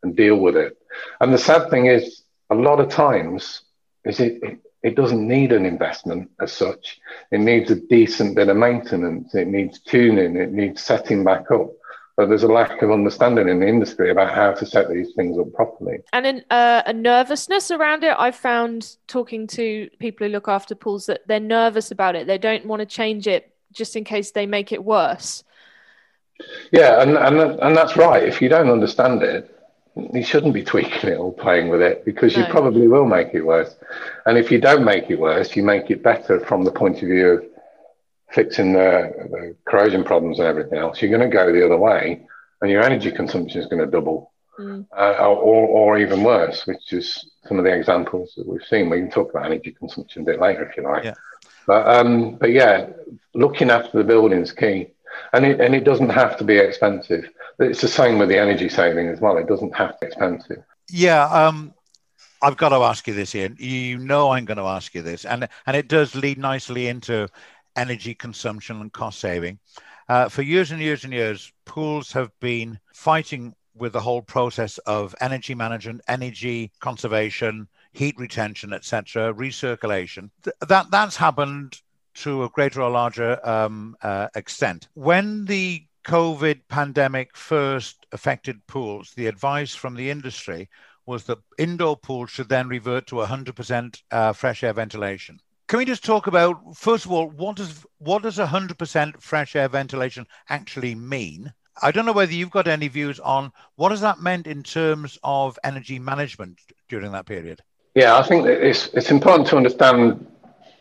and 0.03 0.15
deal 0.15 0.37
with 0.37 0.55
it. 0.55 0.77
And 1.19 1.33
the 1.33 1.37
sad 1.37 1.69
thing 1.69 1.87
is, 1.87 2.23
a 2.51 2.55
lot 2.55 2.79
of 2.79 2.89
times, 2.89 3.61
is 4.05 4.19
it, 4.19 4.39
it, 4.43 4.59
it 4.83 4.95
doesn't 4.95 5.27
need 5.27 5.51
an 5.51 5.65
investment 5.65 6.29
as 6.39 6.51
such. 6.51 6.99
It 7.31 7.39
needs 7.39 7.71
a 7.71 7.75
decent 7.75 8.35
bit 8.35 8.49
of 8.49 8.57
maintenance. 8.57 9.33
It 9.33 9.47
needs 9.47 9.79
tuning. 9.79 10.35
It 10.35 10.51
needs 10.51 10.83
setting 10.83 11.23
back 11.23 11.49
up. 11.51 11.71
But 12.17 12.29
there's 12.29 12.43
a 12.43 12.47
lack 12.47 12.81
of 12.81 12.91
understanding 12.91 13.49
in 13.49 13.59
the 13.59 13.67
industry 13.67 14.09
about 14.09 14.33
how 14.33 14.53
to 14.53 14.65
set 14.65 14.89
these 14.89 15.11
things 15.15 15.37
up 15.37 15.51
properly. 15.53 15.97
And 16.13 16.25
an, 16.25 16.45
uh, 16.49 16.83
a 16.85 16.93
nervousness 16.93 17.71
around 17.71 18.03
it. 18.05 18.15
I've 18.17 18.37
found 18.37 18.95
talking 19.07 19.47
to 19.47 19.89
people 19.99 20.27
who 20.27 20.31
look 20.31 20.47
after 20.47 20.75
pools 20.75 21.07
that 21.07 21.21
they're 21.27 21.41
nervous 21.41 21.91
about 21.91 22.15
it. 22.15 22.25
They 22.25 22.37
don't 22.37 22.65
want 22.65 22.79
to 22.79 22.85
change 22.85 23.27
it 23.27 23.53
just 23.73 23.95
in 23.97 24.05
case 24.05 24.31
they 24.31 24.45
make 24.45 24.71
it 24.71 24.83
worse. 24.83 25.43
Yeah, 26.71 27.01
and, 27.01 27.17
and, 27.17 27.59
and 27.59 27.75
that's 27.75 27.97
right. 27.97 28.23
If 28.23 28.41
you 28.41 28.49
don't 28.49 28.69
understand 28.69 29.23
it, 29.23 29.54
you 29.95 30.23
shouldn't 30.23 30.53
be 30.53 30.63
tweaking 30.63 31.09
it 31.09 31.17
or 31.17 31.33
playing 31.33 31.69
with 31.69 31.81
it 31.81 32.03
because 32.03 32.35
no. 32.35 32.43
you 32.43 32.51
probably 32.51 32.87
will 32.87 33.05
make 33.05 33.33
it 33.33 33.41
worse. 33.41 33.75
And 34.25 34.37
if 34.37 34.51
you 34.51 34.59
don't 34.59 34.83
make 34.83 35.09
it 35.09 35.19
worse, 35.19 35.55
you 35.55 35.63
make 35.63 35.89
it 35.89 36.03
better 36.03 36.39
from 36.41 36.63
the 36.63 36.71
point 36.71 36.97
of 37.01 37.07
view 37.07 37.27
of 37.27 37.45
fixing 38.31 38.73
the, 38.73 39.11
the 39.31 39.55
corrosion 39.65 40.03
problems 40.03 40.39
and 40.39 40.47
everything 40.47 40.77
else. 40.79 41.01
You're 41.01 41.17
going 41.17 41.29
to 41.29 41.33
go 41.33 41.51
the 41.51 41.65
other 41.65 41.77
way, 41.77 42.25
and 42.61 42.69
your 42.69 42.83
energy 42.83 43.11
consumption 43.11 43.61
is 43.61 43.67
going 43.67 43.85
to 43.85 43.89
double, 43.89 44.33
mm. 44.59 44.85
uh, 44.97 45.13
or, 45.19 45.67
or 45.67 45.97
even 45.97 46.23
worse, 46.23 46.67
which 46.67 46.91
is 46.91 47.31
some 47.47 47.57
of 47.57 47.63
the 47.63 47.73
examples 47.73 48.33
that 48.35 48.47
we've 48.47 48.63
seen. 48.63 48.89
We 48.89 48.99
can 48.99 49.11
talk 49.11 49.29
about 49.29 49.45
energy 49.45 49.71
consumption 49.71 50.23
a 50.23 50.25
bit 50.25 50.41
later 50.41 50.67
if 50.67 50.75
you 50.75 50.83
like. 50.83 51.05
Yeah. 51.05 51.13
But 51.67 51.87
um, 51.87 52.35
but 52.35 52.51
yeah, 52.51 52.89
looking 53.33 53.71
after 53.71 53.97
the 53.97 54.03
building 54.03 54.41
is 54.41 54.51
key, 54.51 54.91
and 55.33 55.45
it 55.45 55.59
and 55.59 55.75
it 55.75 55.83
doesn't 55.83 56.09
have 56.09 56.37
to 56.37 56.43
be 56.43 56.57
expensive 56.57 57.29
it's 57.59 57.81
the 57.81 57.87
same 57.87 58.19
with 58.19 58.29
the 58.29 58.37
energy 58.37 58.69
saving 58.69 59.07
as 59.07 59.19
well. 59.19 59.37
It 59.37 59.47
doesn't 59.47 59.75
have 59.75 59.91
to 59.91 59.97
be 60.01 60.07
expensive. 60.07 60.63
Yeah. 60.89 61.25
Um, 61.25 61.73
I've 62.41 62.57
got 62.57 62.69
to 62.69 62.75
ask 62.75 63.07
you 63.07 63.13
this, 63.13 63.33
Ian. 63.33 63.55
You 63.59 63.97
know 63.97 64.31
I'm 64.31 64.45
going 64.45 64.57
to 64.57 64.63
ask 64.63 64.93
you 64.93 65.01
this, 65.01 65.25
and 65.25 65.47
and 65.65 65.77
it 65.77 65.87
does 65.87 66.15
lead 66.15 66.37
nicely 66.37 66.87
into 66.87 67.27
energy 67.75 68.13
consumption 68.13 68.81
and 68.81 68.91
cost 68.91 69.19
saving. 69.19 69.59
Uh, 70.07 70.29
for 70.29 70.43
years 70.43 70.71
and 70.71 70.81
years 70.81 71.03
and 71.03 71.13
years, 71.13 71.51
pools 71.65 72.11
have 72.11 72.29
been 72.39 72.79
fighting 72.93 73.55
with 73.73 73.93
the 73.93 73.99
whole 73.99 74.21
process 74.21 74.77
of 74.79 75.15
energy 75.19 75.55
management, 75.55 76.01
energy 76.07 76.71
conservation, 76.79 77.67
heat 77.93 78.15
retention, 78.17 78.71
etc., 78.71 79.33
recirculation. 79.33 80.29
Th- 80.43 80.55
that 80.67 80.91
that's 80.91 81.15
happened 81.15 81.81
to 82.15 82.43
a 82.43 82.49
greater 82.49 82.81
or 82.81 82.89
larger 82.89 83.45
um, 83.47 83.95
uh, 84.01 84.27
extent. 84.35 84.87
When 84.93 85.45
the 85.45 85.85
COVID 86.05 86.61
pandemic 86.69 87.35
first 87.35 88.05
affected 88.11 88.65
pools, 88.67 89.11
the 89.15 89.27
advice 89.27 89.73
from 89.75 89.95
the 89.95 90.09
industry 90.09 90.69
was 91.05 91.25
that 91.25 91.39
indoor 91.57 91.97
pools 91.97 92.29
should 92.29 92.49
then 92.49 92.67
revert 92.67 93.07
to 93.07 93.15
100% 93.15 94.01
uh, 94.11 94.33
fresh 94.33 94.63
air 94.63 94.73
ventilation. 94.73 95.39
Can 95.67 95.79
we 95.79 95.85
just 95.85 96.03
talk 96.03 96.27
about 96.27 96.75
first 96.75 97.05
of 97.05 97.11
all 97.11 97.27
what 97.27 97.55
does 97.55 97.85
what 97.97 98.21
does 98.21 98.37
100% 98.37 99.21
fresh 99.21 99.55
air 99.55 99.67
ventilation 99.67 100.27
actually 100.49 100.93
mean? 100.93 101.51
I 101.81 101.91
don't 101.91 102.05
know 102.05 102.13
whether 102.13 102.33
you've 102.33 102.51
got 102.51 102.67
any 102.67 102.87
views 102.87 103.19
on 103.19 103.51
what 103.75 103.91
has 103.91 104.01
that 104.01 104.21
meant 104.21 104.45
in 104.47 104.61
terms 104.61 105.17
of 105.23 105.57
energy 105.63 105.97
management 105.97 106.59
during 106.87 107.11
that 107.11 107.25
period. 107.25 107.61
Yeah, 107.95 108.15
I 108.15 108.23
think 108.23 108.45
it's 108.45 108.87
it's 108.93 109.09
important 109.09 109.47
to 109.49 109.57
understand 109.57 110.27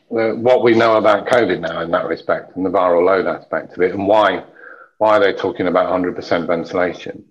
what 0.08 0.62
we 0.62 0.74
know 0.74 0.96
about 0.96 1.26
COVID 1.26 1.60
now 1.60 1.80
in 1.80 1.90
that 1.90 2.06
respect 2.06 2.56
and 2.56 2.64
the 2.64 2.70
viral 2.70 3.04
load 3.04 3.26
aspect 3.26 3.76
of 3.76 3.82
it 3.82 3.92
and 3.92 4.06
why 4.06 4.44
why 4.98 5.18
they're 5.18 5.36
talking 5.36 5.66
about 5.66 5.92
100% 5.92 6.46
ventilation. 6.46 7.24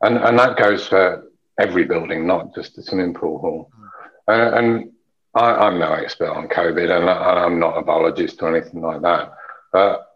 And 0.00 0.18
and 0.18 0.38
that 0.38 0.56
goes 0.56 0.86
for 0.86 1.28
every 1.58 1.84
building, 1.84 2.26
not 2.26 2.54
just 2.54 2.76
the 2.76 2.82
swimming 2.82 3.14
pool 3.14 3.38
hall. 3.38 3.70
Uh, 4.28 4.52
and 4.54 4.92
I, 5.34 5.66
am 5.66 5.78
no 5.78 5.92
expert 5.92 6.30
on 6.30 6.48
COVID, 6.48 6.96
and 6.96 7.08
I, 7.10 7.44
am 7.44 7.58
not 7.58 7.76
a 7.76 7.82
biologist 7.82 8.42
or 8.42 8.54
anything 8.54 8.80
like 8.80 9.02
that. 9.02 9.32
But 9.72 10.06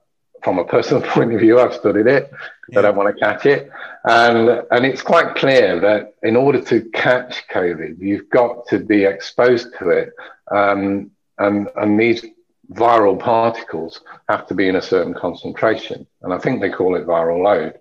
from 0.45 0.59
a 0.59 0.65
personal 0.65 1.03
point 1.15 1.33
of 1.33 1.41
view, 1.41 1.59
I've 1.59 1.75
studied 1.75 2.07
it 2.07 2.33
yeah. 2.73 2.79
I 2.79 2.83
don't 2.83 2.97
want 2.97 3.15
to 3.15 3.21
catch 3.21 3.47
it, 3.47 3.71
and 4.05 4.49
and 4.71 4.87
it's 4.87 5.03
quite 5.03 5.35
clear 5.35 5.79
that 5.81 6.15
in 6.23 6.37
order 6.37 6.61
to 6.63 6.83
catch 6.91 7.47
COVID, 7.49 7.99
you've 7.99 8.31
got 8.31 8.67
to 8.69 8.79
be 8.79 9.05
exposed 9.05 9.69
to 9.79 9.91
it, 9.91 10.13
um, 10.51 11.11
and 11.43 11.69
and 11.77 11.99
these 11.99 12.25
viral 12.73 13.19
particles 13.19 14.01
have 14.29 14.47
to 14.47 14.55
be 14.55 14.69
in 14.69 14.77
a 14.77 14.83
certain 14.83 15.15
concentration, 15.15 16.07
and 16.23 16.33
I 16.33 16.39
think 16.39 16.61
they 16.61 16.71
call 16.71 16.97
it 16.97 17.07
viral 17.07 17.43
load. 17.43 17.79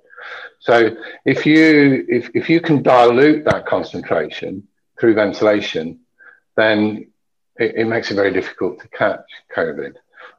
So 0.60 0.96
if 1.26 1.46
you 1.46 2.06
if, 2.08 2.30
if 2.36 2.50
you 2.50 2.62
can 2.62 2.84
dilute 2.84 3.46
that 3.46 3.66
concentration 3.66 4.68
through 5.00 5.16
ventilation, 5.16 6.02
then 6.56 7.12
it, 7.58 7.76
it, 7.76 7.86
makes 7.86 8.12
it 8.12 8.16
very 8.16 8.32
difficult 8.32 8.80
to 8.82 8.88
catch 8.90 9.26
COVID. 9.56 9.96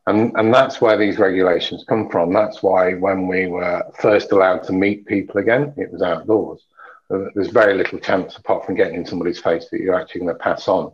And, 0.07 0.33
and 0.37 0.53
that's 0.53 0.81
where 0.81 0.97
these 0.97 1.19
regulations 1.19 1.85
come 1.89 2.09
from. 2.09 2.33
That's 2.33 2.63
why 2.63 2.95
when 2.95 3.27
we 3.29 3.47
were 3.47 3.83
first 3.99 4.33
allowed 4.33 4.65
to 4.65 4.73
meet 4.73 5.07
people 5.07 5.39
again, 5.39 5.75
it 5.77 5.93
was 5.93 6.03
outdoors. 6.03 6.65
There's 7.09 7.51
very 7.51 7.75
little 7.75 7.99
chance, 7.99 8.37
apart 8.37 8.65
from 8.65 8.75
getting 8.75 8.95
in 8.95 9.07
somebody's 9.07 9.41
face, 9.41 9.69
that 9.71 9.81
you're 9.81 10.01
actually 10.01 10.23
going 10.23 10.35
to 10.35 10.43
pass 10.43 10.67
on 10.67 10.93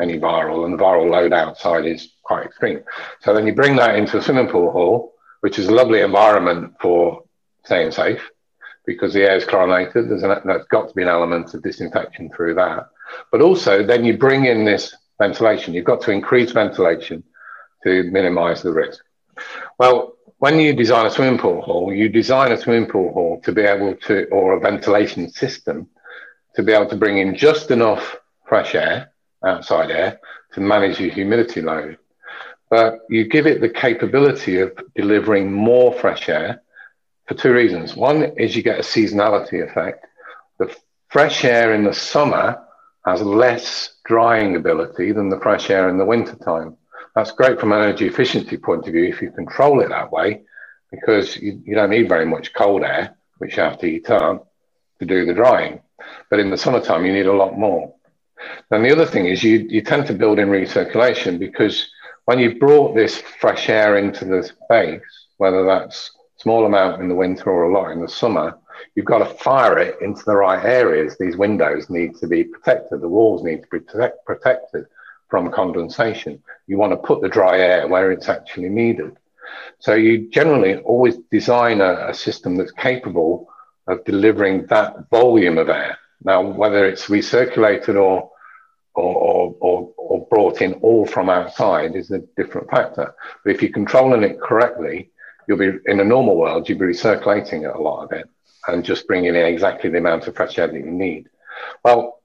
any 0.00 0.18
viral, 0.18 0.64
and 0.64 0.74
the 0.74 0.82
viral 0.82 1.10
load 1.10 1.32
outside 1.32 1.86
is 1.86 2.12
quite 2.22 2.46
extreme. 2.46 2.80
So 3.20 3.34
then 3.34 3.46
you 3.46 3.54
bring 3.54 3.76
that 3.76 3.96
into 3.96 4.18
a 4.18 4.22
swimming 4.22 4.48
pool 4.48 4.70
hall, 4.70 5.14
which 5.40 5.58
is 5.58 5.68
a 5.68 5.72
lovely 5.72 6.00
environment 6.00 6.74
for 6.80 7.24
staying 7.64 7.92
safe 7.92 8.30
because 8.86 9.12
the 9.12 9.22
air 9.22 9.36
is 9.36 9.44
chlorinated. 9.44 10.08
There's, 10.08 10.22
an, 10.22 10.40
there's 10.44 10.66
got 10.66 10.88
to 10.88 10.94
be 10.94 11.02
an 11.02 11.08
element 11.08 11.54
of 11.54 11.62
disinfection 11.62 12.30
through 12.30 12.54
that. 12.54 12.88
But 13.30 13.42
also, 13.42 13.84
then 13.84 14.04
you 14.04 14.16
bring 14.16 14.46
in 14.46 14.64
this 14.64 14.94
ventilation. 15.18 15.74
You've 15.74 15.84
got 15.84 16.00
to 16.02 16.10
increase 16.10 16.52
ventilation 16.52 17.22
to 17.84 18.04
minimize 18.04 18.62
the 18.62 18.72
risk. 18.72 19.04
Well, 19.78 20.14
when 20.38 20.58
you 20.58 20.72
design 20.74 21.06
a 21.06 21.10
swimming 21.10 21.38
pool 21.38 21.60
hall, 21.60 21.92
you 21.92 22.08
design 22.08 22.50
a 22.50 22.56
swimming 22.56 22.88
pool 22.88 23.12
hall 23.12 23.40
to 23.44 23.52
be 23.52 23.62
able 23.62 23.94
to, 24.06 24.26
or 24.30 24.54
a 24.54 24.60
ventilation 24.60 25.30
system, 25.30 25.88
to 26.56 26.62
be 26.62 26.72
able 26.72 26.88
to 26.88 26.96
bring 26.96 27.18
in 27.18 27.36
just 27.36 27.70
enough 27.70 28.16
fresh 28.46 28.74
air, 28.74 29.11
outside 29.44 29.90
air, 29.90 30.20
to 30.54 30.60
manage 30.60 31.00
your 31.00 31.10
humidity 31.10 31.62
load. 31.62 31.98
But 32.70 33.00
you 33.08 33.28
give 33.28 33.46
it 33.46 33.60
the 33.60 33.68
capability 33.68 34.58
of 34.58 34.72
delivering 34.94 35.52
more 35.52 35.92
fresh 35.92 36.28
air 36.28 36.62
for 37.26 37.34
two 37.34 37.52
reasons. 37.52 37.94
One 37.94 38.22
is 38.38 38.56
you 38.56 38.62
get 38.62 38.78
a 38.78 38.82
seasonality 38.82 39.62
effect. 39.68 40.06
The 40.58 40.74
fresh 41.08 41.44
air 41.44 41.74
in 41.74 41.84
the 41.84 41.94
summer 41.94 42.58
has 43.04 43.20
less 43.20 43.96
drying 44.04 44.56
ability 44.56 45.12
than 45.12 45.28
the 45.28 45.40
fresh 45.40 45.70
air 45.70 45.88
in 45.88 45.98
the 45.98 46.04
wintertime. 46.04 46.76
That's 47.14 47.32
great 47.32 47.60
from 47.60 47.72
an 47.72 47.82
energy 47.82 48.06
efficiency 48.06 48.56
point 48.56 48.86
of 48.86 48.92
view 48.94 49.04
if 49.04 49.20
you 49.20 49.30
control 49.32 49.80
it 49.80 49.90
that 49.90 50.10
way, 50.10 50.42
because 50.90 51.36
you, 51.36 51.60
you 51.64 51.74
don't 51.74 51.90
need 51.90 52.08
very 52.08 52.24
much 52.24 52.54
cold 52.54 52.82
air, 52.84 53.16
which 53.38 53.56
you 53.56 53.62
have 53.62 53.78
to 53.80 54.14
up 54.14 54.48
to 54.98 55.04
do 55.04 55.26
the 55.26 55.34
drying. 55.34 55.80
But 56.30 56.40
in 56.40 56.50
the 56.50 56.56
summertime, 56.56 57.04
you 57.04 57.12
need 57.12 57.26
a 57.26 57.32
lot 57.32 57.58
more. 57.58 57.94
Then 58.70 58.82
the 58.82 58.92
other 58.92 59.06
thing 59.06 59.26
is 59.26 59.42
you, 59.42 59.66
you 59.68 59.82
tend 59.82 60.06
to 60.06 60.14
build 60.14 60.38
in 60.38 60.48
recirculation 60.48 61.38
because 61.38 61.90
when 62.24 62.38
you've 62.38 62.58
brought 62.58 62.94
this 62.94 63.18
fresh 63.18 63.68
air 63.68 63.96
into 63.96 64.24
the 64.24 64.42
space, 64.42 65.02
whether 65.38 65.64
that's 65.64 66.12
small 66.36 66.66
amount 66.66 67.00
in 67.00 67.08
the 67.08 67.14
winter 67.14 67.50
or 67.50 67.64
a 67.64 67.72
lot 67.72 67.90
in 67.90 68.00
the 68.00 68.08
summer, 68.08 68.58
you've 68.94 69.06
got 69.06 69.18
to 69.18 69.26
fire 69.26 69.78
it 69.78 70.00
into 70.00 70.22
the 70.24 70.36
right 70.36 70.64
areas. 70.64 71.16
These 71.18 71.36
windows 71.36 71.90
need 71.90 72.16
to 72.16 72.26
be 72.26 72.44
protected. 72.44 73.00
The 73.00 73.08
walls 73.08 73.42
need 73.42 73.62
to 73.62 73.68
be 73.70 73.80
protect, 73.80 74.24
protected 74.24 74.86
from 75.28 75.50
condensation. 75.50 76.42
You 76.66 76.78
want 76.78 76.92
to 76.92 76.96
put 76.96 77.22
the 77.22 77.28
dry 77.28 77.58
air 77.58 77.88
where 77.88 78.12
it's 78.12 78.28
actually 78.28 78.68
needed. 78.68 79.16
So 79.78 79.94
you 79.94 80.30
generally 80.30 80.76
always 80.78 81.16
design 81.30 81.80
a, 81.80 82.08
a 82.08 82.14
system 82.14 82.56
that's 82.56 82.72
capable 82.72 83.48
of 83.86 84.04
delivering 84.04 84.66
that 84.66 85.08
volume 85.10 85.58
of 85.58 85.68
air. 85.68 85.98
Now, 86.24 86.42
whether 86.42 86.86
it's 86.86 87.06
recirculated 87.06 88.00
or 88.00 88.30
or, 88.94 89.54
or, 89.60 89.90
or, 89.96 90.26
brought 90.28 90.60
in 90.60 90.74
all 90.74 91.06
from 91.06 91.30
outside 91.30 91.96
is 91.96 92.10
a 92.10 92.18
different 92.36 92.70
factor. 92.70 93.14
But 93.44 93.54
if 93.54 93.62
you're 93.62 93.72
controlling 93.72 94.22
it 94.22 94.40
correctly, 94.40 95.10
you'll 95.46 95.58
be 95.58 95.72
in 95.86 96.00
a 96.00 96.04
normal 96.04 96.36
world, 96.36 96.68
you'll 96.68 96.78
be 96.78 96.86
recirculating 96.86 97.74
a 97.74 97.80
lot 97.80 98.04
of 98.04 98.12
it 98.12 98.28
and 98.68 98.84
just 98.84 99.06
bringing 99.06 99.34
in 99.34 99.46
exactly 99.46 99.90
the 99.90 99.98
amount 99.98 100.26
of 100.26 100.36
fresh 100.36 100.58
air 100.58 100.68
that 100.68 100.74
you 100.74 100.90
need. 100.90 101.28
Well, 101.84 102.20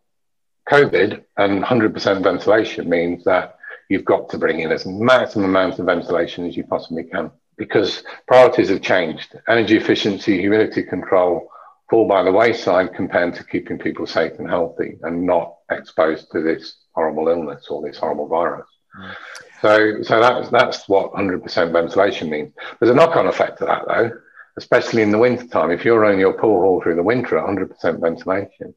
COVID 0.70 1.24
and 1.38 1.64
100% 1.64 2.24
ventilation 2.24 2.90
means 2.90 3.24
that 3.24 3.58
you've 3.90 4.06
got 4.06 4.30
to 4.30 4.38
bring 4.38 4.60
in 4.60 4.72
as 4.72 4.86
maximum 4.86 5.46
amount 5.46 5.80
of 5.80 5.86
ventilation 5.86 6.46
as 6.46 6.58
you 6.58 6.66
possibly 6.66 7.04
can 7.04 7.32
because 7.58 8.04
priorities 8.28 8.70
have 8.70 8.82
changed. 8.82 9.36
Energy 9.48 9.78
efficiency, 9.78 10.40
humidity 10.40 10.84
control 10.84 11.50
fall 11.90 12.08
by 12.08 12.24
the 12.24 12.32
wayside 12.32 12.94
compared 12.94 13.34
to 13.36 13.44
keeping 13.44 13.78
people 13.78 14.06
safe 14.06 14.34
and 14.40 14.50
healthy 14.50 14.98
and 15.04 15.26
not 15.26 15.56
exposed 15.72 16.32
to 16.32 16.42
this 16.42 16.78
horrible 16.94 17.30
illness 17.30 17.68
or 17.70 17.82
this 17.82 17.98
horrible 17.98 18.28
virus. 18.28 18.68
Mm. 19.00 19.16
So, 19.62 20.04
so 20.04 20.20
that's 20.20 20.50
that's 20.50 20.90
what 20.90 21.14
100% 21.14 21.72
ventilation 21.72 22.30
means. 22.30 22.54
There's 22.80 22.92
a 22.92 22.96
knock-on 22.96 23.28
effect 23.28 23.60
to 23.60 23.66
that, 23.66 23.84
though, 23.88 24.12
especially 24.58 25.02
in 25.02 25.12
the 25.12 25.18
wintertime. 25.18 25.72
If 25.72 25.86
you're 25.86 26.00
running 26.00 26.20
your 26.20 26.34
pool 26.34 26.62
hall 26.62 26.82
through 26.82 26.96
the 26.96 27.04
winter 27.04 27.38
at 27.38 27.46
100% 27.46 28.00
ventilation, 28.00 28.74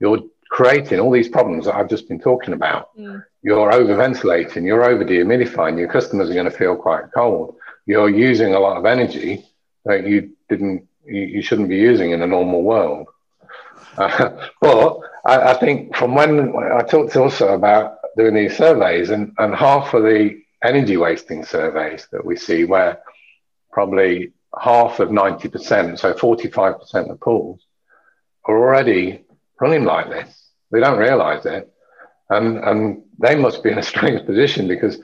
you're 0.00 0.20
creating 0.50 1.00
all 1.00 1.10
these 1.10 1.28
problems 1.28 1.66
that 1.66 1.74
I've 1.74 1.88
just 1.88 2.08
been 2.08 2.20
talking 2.20 2.54
about. 2.54 2.96
Mm. 2.96 3.24
You're 3.42 3.72
over 3.72 3.94
ventilating, 3.96 4.64
you're 4.64 4.84
over 4.84 5.04
dehumidifying. 5.04 5.78
Your 5.78 5.88
customers 5.88 6.30
are 6.30 6.34
going 6.34 6.50
to 6.50 6.56
feel 6.56 6.76
quite 6.76 7.04
cold. 7.14 7.56
You're 7.86 8.10
using 8.10 8.54
a 8.54 8.60
lot 8.60 8.76
of 8.76 8.86
energy 8.86 9.44
that 9.84 10.06
you 10.06 10.32
didn't, 10.48 10.88
you, 11.06 11.22
you 11.22 11.42
shouldn't 11.42 11.68
be 11.68 11.76
using 11.76 12.10
in 12.10 12.22
a 12.22 12.26
normal 12.26 12.62
world. 12.62 13.08
Uh, 13.96 14.48
but 14.60 14.98
I, 15.24 15.52
I, 15.52 15.54
think 15.54 15.94
from 15.96 16.14
when 16.14 16.54
I 16.56 16.82
talked 16.82 17.16
also 17.16 17.54
about 17.54 17.98
doing 18.16 18.34
these 18.34 18.56
surveys, 18.56 19.10
and, 19.10 19.32
and 19.38 19.54
half 19.54 19.94
of 19.94 20.02
the 20.02 20.40
energy 20.64 20.96
wasting 20.96 21.44
surveys 21.44 22.08
that 22.12 22.24
we 22.24 22.36
see, 22.36 22.64
where 22.64 23.00
probably 23.72 24.32
half 24.58 25.00
of 25.00 25.10
90%, 25.10 25.98
so 25.98 26.14
45% 26.14 27.10
of 27.10 27.20
pools, 27.20 27.60
are 28.46 28.56
already 28.56 29.24
running 29.60 29.84
like 29.84 30.08
this. 30.08 30.50
They 30.70 30.80
don't 30.80 30.98
realize 30.98 31.44
it. 31.46 31.70
And, 32.30 32.58
and 32.58 33.02
they 33.18 33.36
must 33.36 33.62
be 33.62 33.70
in 33.70 33.78
a 33.78 33.82
strange 33.92 34.24
position 34.26 34.66
because 34.66 34.98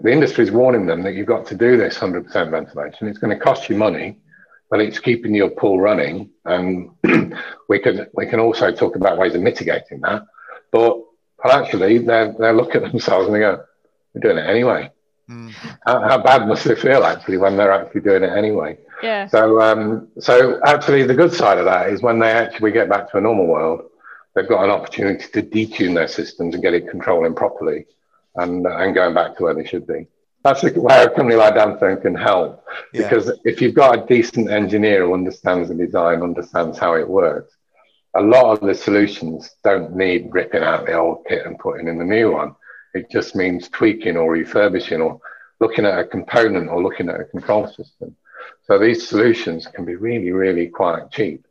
the 0.00 0.12
industry 0.12 0.44
is 0.44 0.50
warning 0.50 0.86
them 0.86 1.02
that 1.02 1.14
you've 1.14 1.26
got 1.26 1.46
to 1.46 1.54
do 1.54 1.76
this 1.76 1.98
100% 1.98 2.50
ventilation. 2.50 3.08
It's 3.08 3.18
going 3.18 3.36
to 3.36 3.42
cost 3.42 3.68
you 3.68 3.76
money, 3.76 4.18
but 4.72 4.80
it's 4.80 4.98
keeping 4.98 5.34
your 5.34 5.50
pool 5.50 5.78
running. 5.78 6.30
And 6.46 6.92
we 7.68 7.78
can, 7.78 8.06
we 8.14 8.26
can 8.26 8.40
also 8.40 8.72
talk 8.72 8.96
about 8.96 9.18
ways 9.18 9.34
of 9.34 9.42
mitigating 9.42 10.00
that. 10.00 10.22
But 10.70 10.98
but 11.42 11.52
actually, 11.52 11.98
they 11.98 12.32
they 12.38 12.52
look 12.52 12.74
at 12.74 12.80
themselves 12.80 13.26
and 13.26 13.34
they 13.34 13.40
go, 13.40 13.62
"We're 14.14 14.22
doing 14.22 14.38
it 14.38 14.48
anyway." 14.48 14.90
Mm. 15.28 15.50
How, 15.84 16.00
how, 16.00 16.22
bad 16.22 16.48
must 16.48 16.64
they 16.64 16.74
feel 16.74 17.04
actually 17.04 17.36
when 17.36 17.56
they're 17.56 17.70
actually 17.70 18.00
doing 18.00 18.22
it 18.22 18.32
anyway? 18.34 18.78
Yeah. 19.02 19.26
So, 19.26 19.60
um, 19.60 20.08
so 20.18 20.58
actually, 20.64 21.02
the 21.02 21.14
good 21.14 21.34
side 21.34 21.58
of 21.58 21.66
that 21.66 21.90
is 21.90 22.00
when 22.00 22.18
they 22.18 22.30
actually 22.30 22.72
get 22.72 22.88
back 22.88 23.10
to 23.10 23.18
a 23.18 23.20
normal 23.20 23.46
world, 23.46 23.82
they've 24.34 24.48
got 24.48 24.64
an 24.64 24.70
opportunity 24.70 25.26
to 25.34 25.42
detune 25.42 25.94
their 25.94 26.08
systems 26.08 26.54
and 26.54 26.62
get 26.62 26.72
it 26.72 26.88
controlling 26.88 27.34
properly 27.34 27.84
and, 28.36 28.66
and 28.66 28.94
going 28.94 29.12
back 29.12 29.36
to 29.36 29.42
where 29.42 29.54
they 29.54 29.66
should 29.66 29.86
be. 29.86 30.06
That's 30.42 30.62
where 30.62 31.06
a 31.06 31.10
company 31.14 31.36
like 31.36 31.54
Dantherm 31.54 32.02
can 32.02 32.14
help. 32.14 32.64
Yeah. 32.92 33.02
Because 33.02 33.32
if 33.44 33.60
you've 33.60 33.74
got 33.74 33.98
a 33.98 34.06
decent 34.06 34.50
engineer 34.50 35.06
who 35.06 35.14
understands 35.14 35.68
the 35.68 35.74
design, 35.74 36.22
understands 36.22 36.78
how 36.78 36.94
it 36.94 37.08
works, 37.08 37.54
a 38.14 38.20
lot 38.20 38.46
of 38.46 38.66
the 38.66 38.74
solutions 38.74 39.56
don't 39.62 39.94
need 39.94 40.28
ripping 40.32 40.62
out 40.62 40.86
the 40.86 40.94
old 40.94 41.24
kit 41.28 41.46
and 41.46 41.58
putting 41.58 41.88
in 41.88 41.96
the 41.96 42.04
new 42.04 42.32
one. 42.32 42.54
It 42.92 43.10
just 43.10 43.36
means 43.36 43.68
tweaking 43.68 44.16
or 44.16 44.30
refurbishing 44.32 45.00
or 45.00 45.20
looking 45.60 45.86
at 45.86 45.98
a 45.98 46.04
component 46.04 46.68
or 46.68 46.82
looking 46.82 47.08
at 47.08 47.20
a 47.20 47.24
control 47.24 47.68
system. 47.68 48.16
So 48.64 48.78
these 48.78 49.08
solutions 49.08 49.66
can 49.66 49.84
be 49.84 49.94
really, 49.94 50.32
really 50.32 50.66
quite 50.66 51.10
cheap 51.10 51.46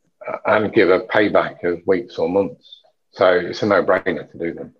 and 0.45 0.73
give 0.73 0.89
a 0.89 0.99
payback 0.99 1.63
of 1.63 1.81
weeks 1.87 2.17
or 2.17 2.29
months. 2.29 2.81
So 3.11 3.31
it's 3.31 3.63
a 3.63 3.65
no-brainer 3.65 4.29
to 4.31 4.37
do 4.37 4.53
them. 4.53 4.75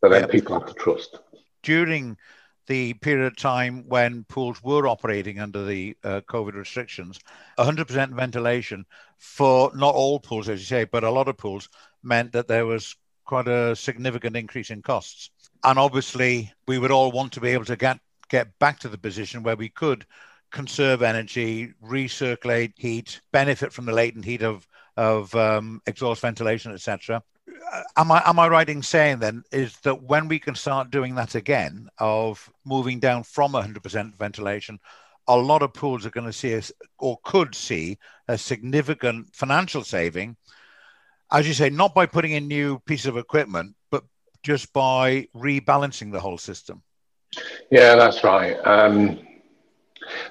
But 0.00 0.10
then 0.10 0.28
people 0.28 0.58
have 0.58 0.68
to 0.68 0.74
trust. 0.74 1.18
During 1.62 2.18
the 2.66 2.94
period 2.94 3.26
of 3.26 3.36
time 3.36 3.84
when 3.88 4.24
pools 4.24 4.62
were 4.62 4.88
operating 4.88 5.38
under 5.40 5.64
the 5.64 5.96
uh, 6.04 6.20
COVID 6.28 6.54
restrictions, 6.54 7.18
100% 7.58 8.10
ventilation 8.14 8.84
for 9.18 9.70
not 9.74 9.94
all 9.94 10.20
pools, 10.20 10.48
as 10.48 10.60
you 10.60 10.66
say, 10.66 10.84
but 10.84 11.04
a 11.04 11.10
lot 11.10 11.28
of 11.28 11.36
pools 11.36 11.68
meant 12.02 12.32
that 12.32 12.48
there 12.48 12.66
was 12.66 12.96
quite 13.24 13.48
a 13.48 13.74
significant 13.76 14.36
increase 14.36 14.70
in 14.70 14.82
costs. 14.82 15.30
And 15.64 15.78
obviously, 15.78 16.52
we 16.66 16.78
would 16.78 16.90
all 16.90 17.12
want 17.12 17.32
to 17.32 17.40
be 17.40 17.50
able 17.50 17.64
to 17.66 17.76
get, 17.76 17.98
get 18.28 18.58
back 18.58 18.78
to 18.80 18.88
the 18.88 18.98
position 18.98 19.42
where 19.42 19.56
we 19.56 19.68
could 19.68 20.06
conserve 20.50 21.02
energy, 21.02 21.72
recirculate 21.84 22.72
heat, 22.76 23.20
benefit 23.32 23.72
from 23.72 23.84
the 23.86 23.92
latent 23.92 24.24
heat 24.24 24.42
of, 24.42 24.66
of 24.96 25.34
um, 25.34 25.82
exhaust 25.86 26.22
ventilation, 26.22 26.72
etc. 26.72 27.22
Am 27.96 28.10
I 28.10 28.22
am 28.26 28.38
I 28.38 28.48
right 28.48 28.68
in 28.68 28.82
saying 28.82 29.20
then 29.20 29.42
is 29.52 29.76
that 29.80 30.02
when 30.02 30.28
we 30.28 30.38
can 30.38 30.54
start 30.54 30.90
doing 30.90 31.14
that 31.14 31.34
again 31.34 31.88
of 31.98 32.50
moving 32.64 32.98
down 32.98 33.22
from 33.22 33.52
100% 33.52 34.16
ventilation, 34.18 34.80
a 35.28 35.36
lot 35.36 35.62
of 35.62 35.72
pools 35.72 36.06
are 36.06 36.10
going 36.10 36.26
to 36.26 36.32
see 36.32 36.54
us 36.54 36.72
or 36.98 37.18
could 37.24 37.54
see 37.54 37.98
a 38.28 38.36
significant 38.36 39.34
financial 39.34 39.84
saving, 39.84 40.36
as 41.30 41.46
you 41.46 41.54
say, 41.54 41.70
not 41.70 41.94
by 41.94 42.06
putting 42.06 42.32
in 42.32 42.48
new 42.48 42.78
piece 42.80 43.06
of 43.06 43.16
equipment, 43.16 43.74
but 43.90 44.04
just 44.42 44.72
by 44.72 45.28
rebalancing 45.34 46.12
the 46.12 46.20
whole 46.20 46.38
system. 46.38 46.82
Yeah, 47.70 47.96
that's 47.96 48.22
right. 48.22 48.54
Um, 48.64 49.20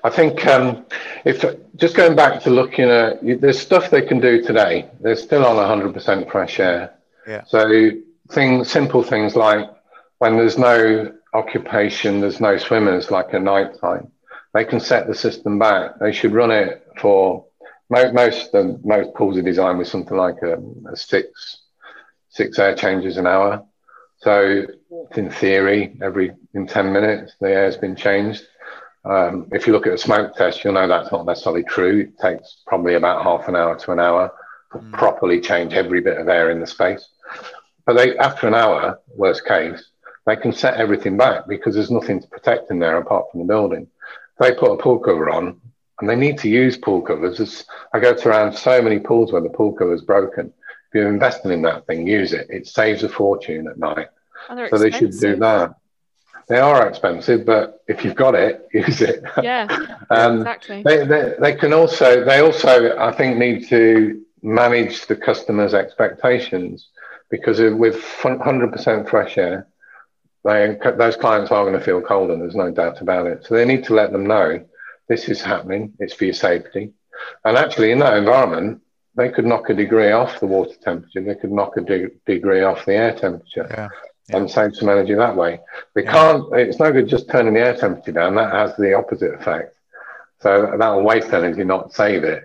I 0.03 0.09
think 0.09 0.45
um, 0.47 0.85
if 1.25 1.43
just 1.75 1.95
going 1.95 2.15
back 2.15 2.41
to 2.43 2.49
looking 2.49 2.89
at 2.89 3.19
there's 3.21 3.59
stuff 3.59 3.89
they 3.89 4.01
can 4.01 4.19
do 4.19 4.41
today. 4.41 4.89
They're 5.01 5.15
still 5.15 5.45
on 5.45 5.55
100% 5.57 6.31
fresh 6.31 6.59
air. 6.59 6.94
Yeah. 7.27 7.43
So 7.47 7.91
things, 8.31 8.71
simple 8.71 9.03
things 9.03 9.35
like 9.35 9.69
when 10.19 10.37
there's 10.37 10.57
no 10.57 11.13
occupation, 11.33 12.21
there's 12.21 12.39
no 12.39 12.57
swimmers, 12.57 13.11
like 13.11 13.33
at 13.33 13.41
night 13.41 13.79
time, 13.79 14.11
they 14.53 14.63
can 14.63 14.79
set 14.79 15.07
the 15.07 15.15
system 15.15 15.59
back. 15.59 15.99
They 15.99 16.11
should 16.11 16.33
run 16.33 16.51
it 16.51 16.87
for 16.99 17.45
most 17.89 18.13
most, 18.13 18.51
the, 18.51 18.79
most 18.83 19.13
pools 19.13 19.37
are 19.37 19.41
designed 19.41 19.77
with 19.77 19.87
something 19.87 20.17
like 20.17 20.41
a, 20.41 20.57
a 20.91 20.95
six 20.95 21.61
six 22.29 22.59
air 22.59 22.75
changes 22.75 23.17
an 23.17 23.27
hour. 23.27 23.65
So 24.17 24.65
in 25.15 25.29
theory, 25.29 25.97
every 26.01 26.31
in 26.53 26.67
10 26.67 26.91
minutes, 26.91 27.33
the 27.39 27.49
air's 27.49 27.77
been 27.77 27.95
changed. 27.95 28.43
Um, 29.05 29.47
if 29.51 29.67
you 29.67 29.73
look 29.73 29.87
at 29.87 29.93
a 29.93 29.97
smoke 29.97 30.35
test, 30.35 30.63
you'll 30.63 30.73
know 30.73 30.87
that's 30.87 31.11
not 31.11 31.25
necessarily 31.25 31.63
true. 31.63 31.99
It 31.99 32.19
takes 32.19 32.63
probably 32.65 32.95
about 32.95 33.23
half 33.23 33.47
an 33.47 33.55
hour 33.55 33.77
to 33.77 33.91
an 33.91 33.99
hour 33.99 34.33
to 34.71 34.79
mm. 34.79 34.91
properly 34.93 35.39
change 35.39 35.73
every 35.73 36.01
bit 36.01 36.17
of 36.17 36.27
air 36.27 36.49
in 36.49 36.59
the 36.59 36.67
space. 36.67 37.07
But 37.85 37.97
they, 37.97 38.17
after 38.17 38.47
an 38.47 38.55
hour, 38.55 38.99
worst 39.15 39.45
case, 39.45 39.83
they 40.25 40.35
can 40.35 40.51
set 40.51 40.75
everything 40.75 41.17
back 41.17 41.47
because 41.47 41.75
there's 41.75 41.91
nothing 41.91 42.21
to 42.21 42.27
protect 42.27 42.71
in 42.71 42.79
there 42.79 42.97
apart 42.97 43.25
from 43.31 43.41
the 43.41 43.45
building. 43.45 43.87
They 44.39 44.53
put 44.53 44.71
a 44.71 44.77
pool 44.77 44.99
cover 44.99 45.29
on, 45.29 45.61
and 45.99 46.09
they 46.09 46.15
need 46.15 46.39
to 46.39 46.49
use 46.49 46.77
pool 46.77 47.01
covers. 47.01 47.39
It's, 47.39 47.65
I 47.93 47.99
go 47.99 48.13
to 48.13 48.29
around 48.29 48.53
so 48.53 48.81
many 48.81 48.99
pools 48.99 49.31
where 49.31 49.41
the 49.41 49.49
pool 49.49 49.73
cover 49.73 49.93
is 49.93 50.01
broken. 50.01 50.47
If 50.47 50.95
you're 50.95 51.09
investing 51.09 51.51
in 51.51 51.61
that 51.61 51.85
thing, 51.85 52.07
use 52.07 52.33
it. 52.33 52.47
It 52.49 52.67
saves 52.67 53.03
a 53.03 53.09
fortune 53.09 53.67
at 53.67 53.77
night. 53.77 54.07
Oh, 54.49 54.55
so 54.55 54.63
expensive. 54.63 54.81
they 54.81 54.97
should 54.97 55.19
do 55.19 55.35
that. 55.37 55.75
They 56.47 56.59
are 56.59 56.87
expensive, 56.87 57.45
but 57.45 57.83
if 57.87 58.03
you've 58.03 58.15
got 58.15 58.35
it, 58.35 58.67
use 58.73 59.01
it. 59.01 59.23
Yeah, 59.43 59.67
um, 60.09 60.39
exactly. 60.39 60.83
They, 60.83 61.05
they, 61.05 61.33
they 61.39 61.55
can 61.55 61.73
also, 61.73 62.25
they 62.25 62.39
also, 62.39 62.97
I 62.97 63.11
think, 63.11 63.37
need 63.37 63.67
to 63.69 64.23
manage 64.41 65.07
the 65.07 65.15
customer's 65.15 65.73
expectations 65.73 66.89
because 67.29 67.59
with 67.59 67.95
100% 67.95 69.09
fresh 69.09 69.37
air, 69.37 69.67
they, 70.43 70.77
those 70.97 71.15
clients 71.15 71.51
are 71.51 71.63
going 71.63 71.77
to 71.77 71.83
feel 71.83 72.01
cold, 72.01 72.29
and 72.29 72.41
there's 72.41 72.55
no 72.55 72.71
doubt 72.71 73.01
about 73.01 73.25
it. 73.27 73.45
So 73.45 73.55
they 73.55 73.65
need 73.65 73.83
to 73.85 73.95
let 73.95 74.11
them 74.11 74.27
know 74.27 74.63
this 75.07 75.27
is 75.27 75.41
happening, 75.41 75.93
it's 75.99 76.13
for 76.13 76.25
your 76.25 76.33
safety. 76.33 76.93
And 77.43 77.57
actually, 77.57 77.91
in 77.91 77.99
that 77.99 78.17
environment, 78.17 78.81
they 79.15 79.29
could 79.29 79.45
knock 79.45 79.69
a 79.69 79.73
degree 79.73 80.11
off 80.11 80.39
the 80.39 80.45
water 80.45 80.75
temperature, 80.81 81.21
they 81.21 81.35
could 81.35 81.51
knock 81.51 81.77
a 81.77 81.81
de- 81.81 82.11
degree 82.25 82.61
off 82.61 82.85
the 82.85 82.93
air 82.93 83.15
temperature. 83.15 83.67
Yeah. 83.69 83.89
Yeah. 84.29 84.37
and 84.37 84.49
save 84.49 84.75
some 84.75 84.89
energy 84.89 85.13
that 85.13 85.35
way. 85.35 85.59
They 85.93 86.03
yeah. 86.03 86.11
can't, 86.11 86.53
it's 86.53 86.79
no 86.79 86.91
good 86.91 87.07
just 87.07 87.29
turning 87.29 87.53
the 87.53 87.59
air 87.59 87.75
temperature 87.75 88.11
down. 88.11 88.33
That 88.35 88.51
has 88.51 88.75
the 88.75 88.95
opposite 88.95 89.35
effect. 89.35 89.75
So 90.41 90.75
that'll 90.77 91.03
waste 91.03 91.31
energy, 91.31 91.63
not 91.63 91.93
save 91.93 92.23
it. 92.23 92.43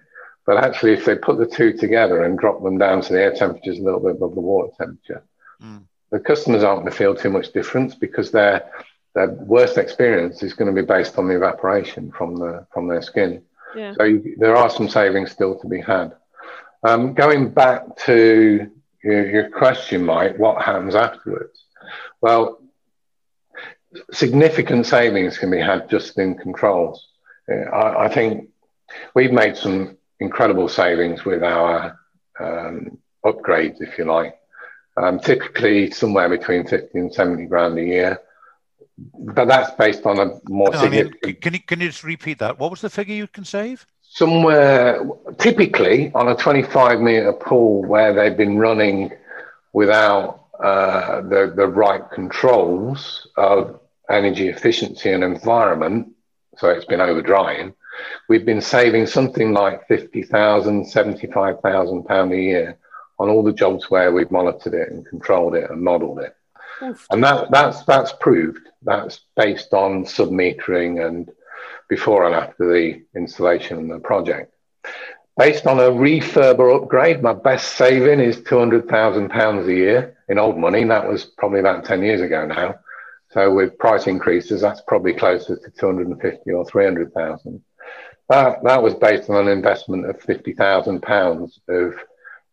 But 0.51 0.65
actually, 0.65 0.95
if 0.95 1.05
they 1.05 1.15
put 1.15 1.39
the 1.39 1.47
two 1.47 1.73
together 1.73 2.25
and 2.25 2.37
drop 2.37 2.61
them 2.61 2.77
down 2.77 3.03
to 3.03 3.13
the 3.13 3.23
air 3.23 3.33
temperatures 3.33 3.79
a 3.79 3.83
little 3.83 4.01
bit 4.01 4.17
above 4.17 4.35
the 4.35 4.41
water 4.41 4.73
temperature, 4.77 5.23
mm. 5.63 5.85
the 6.11 6.19
customers 6.19 6.65
aren't 6.65 6.81
going 6.81 6.91
to 6.91 6.99
feel 6.99 7.15
too 7.15 7.31
much 7.31 7.53
difference 7.53 7.95
because 7.95 8.33
their 8.33 8.69
their 9.15 9.29
worst 9.29 9.79
experience 9.79 10.43
is 10.43 10.53
going 10.53 10.67
to 10.67 10.83
be 10.83 10.85
based 10.85 11.19
on 11.19 11.29
the 11.29 11.37
evaporation 11.37 12.11
from 12.11 12.35
the 12.35 12.67
from 12.75 12.89
their 12.89 13.01
skin. 13.01 13.45
Yeah. 13.77 13.95
So 13.97 14.03
you, 14.03 14.35
there 14.39 14.57
are 14.57 14.69
some 14.69 14.89
savings 14.89 15.31
still 15.31 15.57
to 15.61 15.69
be 15.69 15.81
had. 15.81 16.17
Um, 16.83 17.15
going 17.15 17.51
back 17.51 17.97
to 18.07 18.73
your, 19.05 19.31
your 19.31 19.51
question, 19.51 20.05
Mike, 20.05 20.37
what 20.37 20.61
happens 20.61 20.97
afterwards? 20.97 21.65
Well, 22.21 22.61
significant 24.11 24.87
savings 24.87 25.39
can 25.39 25.53
be 25.53 25.61
had 25.61 25.89
just 25.89 26.19
in 26.19 26.35
controls. 26.35 27.07
I, 27.49 28.07
I 28.07 28.09
think 28.09 28.49
we've 29.15 29.31
made 29.31 29.57
some 29.57 29.97
incredible 30.21 30.69
savings 30.69 31.25
with 31.25 31.43
our 31.43 31.99
um, 32.39 32.99
upgrades, 33.25 33.81
if 33.81 33.99
you 33.99 34.05
like. 34.05 34.37
Um, 34.97 35.19
typically, 35.19 35.91
somewhere 35.91 36.29
between 36.29 36.67
50 36.67 36.99
and 36.99 37.13
70 37.13 37.47
grand 37.47 37.79
a 37.79 37.83
year. 37.83 38.21
But 39.15 39.47
that's 39.47 39.71
based 39.77 40.05
on 40.05 40.19
a 40.19 40.41
more. 40.49 40.75
I 40.75 40.89
mean, 40.89 41.13
can, 41.41 41.55
you, 41.55 41.61
can 41.61 41.81
you 41.81 41.89
just 41.89 42.05
repeat 42.05 42.39
that? 42.41 42.59
What 42.59 42.71
was 42.71 42.83
the 42.83 42.91
figure 42.91 43.15
you 43.15 43.27
can 43.27 43.47
save? 43.47 43.87
Somewhere, 44.03 45.09
typically 45.39 46.13
on 46.15 46.29
a 46.29 46.35
25 46.35 47.01
meter 47.01 47.33
pool 47.33 47.83
where 47.83 48.13
they've 48.13 48.37
been 48.37 48.59
running 48.59 49.13
without 49.73 50.47
uh, 50.63 51.23
the, 51.23 51.53
the 51.57 51.67
right 51.67 52.03
controls 52.11 53.27
of 53.37 53.81
energy 54.11 54.49
efficiency 54.49 55.11
and 55.11 55.25
environment, 55.25 56.09
so 56.59 56.69
it's 56.69 56.85
been 56.85 57.01
over 57.01 57.23
drying, 57.23 57.73
we've 58.29 58.45
been 58.45 58.61
saving 58.61 59.07
something 59.07 59.53
like 59.53 59.87
50,000, 59.89 60.87
75,000 60.87 62.05
pound 62.05 62.33
a 62.33 62.37
year 62.37 62.79
on 63.19 63.29
all 63.29 63.43
the 63.43 63.53
jobs 63.53 63.91
where 63.91 64.13
we've 64.13 64.31
monitored 64.31 64.75
it 64.75 64.91
and 64.91 65.07
controlled 65.07 65.55
it 65.55 65.71
and 65.71 65.83
modeled 65.83 66.21
it. 66.21 66.35
Oof. 66.83 67.07
And 67.11 67.23
that, 67.23 67.51
that's, 67.51 67.85
that's 67.85 68.13
proved. 68.13 68.69
That's 68.83 69.21
based 69.37 69.75
on 69.75 70.05
submetering 70.05 71.07
and 71.07 71.31
before 71.89 72.25
and 72.25 72.35
after 72.35 72.73
the 72.73 73.03
installation 73.15 73.79
and 73.79 73.91
the 73.91 73.99
project. 73.99 74.55
Based 75.37 75.67
on 75.67 75.79
a 75.79 75.91
refurb 75.91 76.59
or 76.59 76.71
upgrade, 76.71 77.23
my 77.23 77.33
best 77.33 77.77
saving 77.77 78.21
is 78.21 78.39
£200,000 78.39 79.67
a 79.67 79.75
year 79.75 80.17
in 80.29 80.39
old 80.39 80.59
money. 80.59 80.85
That 80.85 81.09
was 81.09 81.25
probably 81.25 81.61
about 81.61 81.85
10 81.85 82.03
years 82.03 82.21
ago 82.21 82.47
now. 82.47 82.77
So 83.31 83.53
with 83.53 83.79
price 83.79 84.07
increases, 84.07 84.61
that's 84.61 84.83
probably 84.87 85.15
closer 85.15 85.57
to 85.57 85.71
250 85.71 86.51
or 86.51 86.65
300,000. 86.65 87.63
That, 88.31 88.63
that 88.63 88.81
was 88.81 88.95
based 88.95 89.29
on 89.29 89.49
an 89.49 89.49
investment 89.49 90.09
of 90.09 90.17
£50,000 90.21 91.59
of 91.69 91.95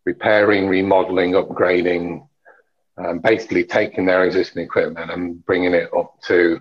repairing, 0.05 0.67
remodeling, 0.67 1.33
upgrading, 1.33 2.27
um, 2.97 3.19
basically 3.19 3.63
taking 3.63 4.07
their 4.07 4.23
existing 4.23 4.63
equipment 4.63 5.11
and 5.11 5.45
bringing 5.45 5.75
it 5.75 5.91
up 5.95 6.19
to 6.23 6.59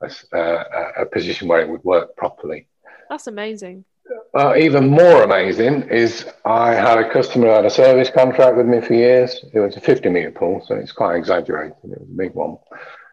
a, 0.00 0.36
uh, 0.36 0.92
a 0.98 1.06
position 1.06 1.48
where 1.48 1.60
it 1.60 1.68
would 1.68 1.82
work 1.82 2.14
properly. 2.16 2.68
That's 3.10 3.26
amazing. 3.26 3.84
Uh, 4.32 4.54
even 4.56 4.88
more 4.88 5.24
amazing 5.24 5.82
is 5.88 6.24
I 6.44 6.74
had 6.74 6.98
a 6.98 7.12
customer 7.12 7.48
who 7.48 7.52
had 7.54 7.64
a 7.64 7.70
service 7.70 8.10
contract 8.10 8.56
with 8.56 8.66
me 8.66 8.80
for 8.80 8.94
years. 8.94 9.44
It 9.52 9.58
was 9.58 9.76
a 9.76 9.80
50 9.80 10.08
meter 10.08 10.30
pool, 10.30 10.64
so 10.64 10.76
it's 10.76 10.92
quite 10.92 11.16
exaggerated. 11.16 11.76
It 11.82 12.00
was 12.00 12.08
a 12.08 12.16
big 12.16 12.34
one 12.34 12.58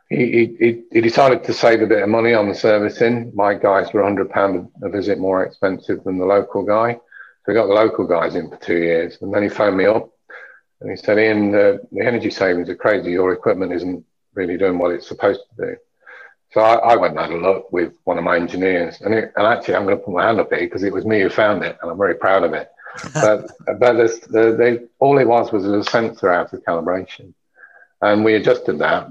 he, 0.10 0.56
he, 0.60 0.84
he 0.92 1.02
decided 1.02 1.44
to 1.44 1.54
save 1.54 1.82
a 1.82 1.88
bit 1.88 2.02
of 2.02 2.10
money 2.10 2.34
on 2.34 2.50
the 2.50 2.56
servicing. 2.56 3.32
My 3.36 3.54
guys 3.54 3.94
were 3.94 4.02
£100 4.02 4.72
a 4.82 4.90
visit 4.90 5.20
more 5.20 5.44
expensive 5.44 6.04
than 6.04 6.18
the 6.18 6.26
local 6.26 6.64
guy. 6.64 6.94
So 6.94 7.02
we 7.48 7.54
got 7.54 7.68
the 7.68 7.74
local 7.74 8.08
guys 8.08 8.36
in 8.36 8.50
for 8.50 8.58
two 8.58 8.78
years. 8.78 9.18
And 9.22 9.34
then 9.34 9.44
he 9.44 9.50
phoned 9.50 9.78
me 9.78 9.86
up 9.86 10.10
And 10.82 10.90
he 10.90 10.98
said, 10.98 11.20
Ian, 11.20 11.52
the, 11.52 11.88
the 11.92 12.06
energy 12.06 12.32
savings 12.32 12.70
are 12.70 12.76
crazy. 12.76 13.12
Your 13.12 13.34
equipment 13.34 13.72
isn't 13.72 14.04
really 14.34 14.58
doing 14.58 14.80
what 14.80 14.92
it's 14.92 15.08
supposed 15.08 15.42
to 15.42 15.68
do. 15.68 15.78
So 16.52 16.62
I, 16.62 16.94
I 16.94 16.96
went 16.96 17.12
and 17.18 17.20
had 17.20 17.32
a 17.32 17.38
look 17.38 17.72
with 17.72 17.94
one 18.06 18.18
of 18.18 18.24
my 18.24 18.36
engineers. 18.36 19.02
And, 19.02 19.14
it, 19.14 19.32
and 19.36 19.46
actually, 19.46 19.76
I'm 19.76 19.86
going 19.86 19.98
to 19.98 20.04
put 20.04 20.14
my 20.16 20.26
hand 20.26 20.40
up 20.40 20.50
here 20.50 20.62
because 20.62 20.82
it 20.82 20.94
was 20.94 21.06
me 21.06 21.22
who 21.22 21.30
found 21.30 21.64
it. 21.64 21.78
And 21.82 21.92
I'm 21.92 21.98
very 21.98 22.16
proud 22.16 22.44
of 22.44 22.54
it. 22.54 22.72
but 23.14 23.52
but 23.80 23.94
the, 23.94 24.56
they, 24.58 24.88
all 24.98 25.20
it 25.20 25.28
was 25.28 25.52
was 25.52 25.66
a 25.66 25.84
sensor 25.84 26.32
out 26.32 26.52
of 26.52 26.64
calibration. 26.64 27.36
And 28.02 28.26
we 28.26 28.34
adjusted 28.34 28.80
that. 28.80 29.08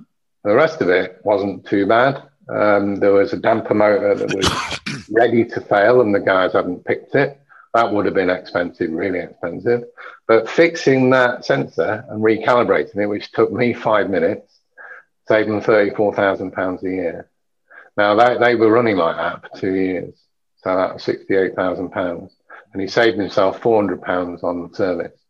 The 0.49 0.55
rest 0.55 0.81
of 0.81 0.89
it 0.89 1.21
wasn't 1.25 1.67
too 1.67 1.85
bad. 1.85 2.23
Um, 2.49 2.97
there 2.97 3.13
was 3.13 3.35
a 3.35 3.37
damper 3.37 3.75
motor 3.75 4.15
that 4.15 4.35
was 4.35 5.07
ready 5.11 5.45
to 5.45 5.61
fail, 5.61 6.01
and 6.01 6.15
the 6.15 6.21
guys 6.21 6.55
hadn't 6.55 6.87
picked 6.87 7.15
it. 7.15 7.39
That 7.75 7.93
would 7.93 8.07
have 8.07 8.15
been 8.15 8.31
expensive, 8.31 8.91
really 8.91 9.19
expensive. 9.19 9.85
But 10.27 10.49
fixing 10.49 11.11
that 11.11 11.45
sensor 11.45 12.03
and 12.09 12.23
recalibrating 12.23 12.97
it, 12.97 13.09
which 13.09 13.31
took 13.33 13.53
me 13.53 13.75
five 13.75 14.09
minutes, 14.09 14.59
saved 15.29 15.51
them 15.51 15.61
£34,000 15.61 16.83
a 16.83 16.89
year. 16.89 17.31
Now, 17.99 18.15
they, 18.15 18.39
they 18.39 18.55
were 18.55 18.73
running 18.73 18.97
like 18.97 19.17
that 19.17 19.43
for 19.43 19.61
two 19.61 19.75
years. 19.75 20.15
So 20.65 20.75
that 20.75 20.95
was 20.95 21.05
£68,000. 21.05 22.31
And 22.73 22.81
he 22.81 22.89
saved 22.89 23.19
himself 23.19 23.61
£400 23.61 24.43
on 24.43 24.71
the 24.71 24.75
service. 24.75 25.21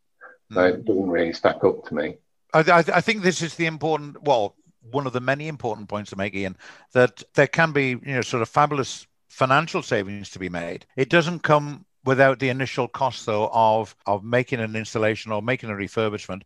So 0.52 0.60
mm. 0.60 0.74
it 0.74 0.84
doesn't 0.84 1.10
really 1.10 1.32
stack 1.32 1.64
up 1.64 1.86
to 1.86 1.94
me. 1.94 2.18
I, 2.54 2.84
I, 2.94 3.00
think 3.00 3.22
this 3.22 3.42
is 3.42 3.56
the 3.56 3.66
important, 3.66 4.22
well, 4.22 4.54
one 4.90 5.06
of 5.06 5.12
the 5.12 5.20
many 5.20 5.48
important 5.48 5.88
points 5.88 6.10
to 6.10 6.16
make, 6.16 6.34
Ian, 6.34 6.56
that 6.92 7.22
there 7.34 7.46
can 7.46 7.72
be, 7.72 7.90
you 7.90 8.14
know, 8.14 8.20
sort 8.22 8.42
of 8.42 8.48
fabulous 8.48 9.06
financial 9.28 9.82
savings 9.82 10.30
to 10.30 10.38
be 10.38 10.48
made. 10.48 10.86
It 10.96 11.10
doesn't 11.10 11.40
come 11.40 11.84
without 12.04 12.38
the 12.38 12.48
initial 12.48 12.88
cost, 12.88 13.26
though, 13.26 13.50
of 13.52 13.94
of 14.06 14.24
making 14.24 14.60
an 14.60 14.76
installation 14.76 15.32
or 15.32 15.42
making 15.42 15.70
a 15.70 15.74
refurbishment. 15.74 16.42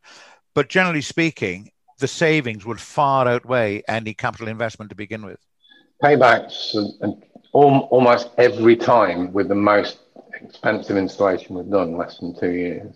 But 0.55 0.69
generally 0.69 1.03
speaking, 1.03 1.71
the 1.99 2.09
savings 2.09 2.67
would 2.67 2.81
far 2.81 3.29
outweigh 3.29 3.83
any 3.89 4.13
capital 4.15 4.49
investment 4.49 4.91
to 4.91 4.97
begin 4.97 5.25
with. 5.25 5.39
Paybacks 6.03 6.75
and 7.01 7.23
almost 7.53 8.31
every 8.39 8.77
time 8.77 9.33
with 9.33 9.49
the 9.49 9.55
most 9.55 9.99
expensive 10.41 10.97
installation 10.97 11.55
we've 11.57 11.71
done, 11.71 11.97
less 11.97 12.19
than 12.19 12.39
two 12.39 12.51
years. 12.51 12.95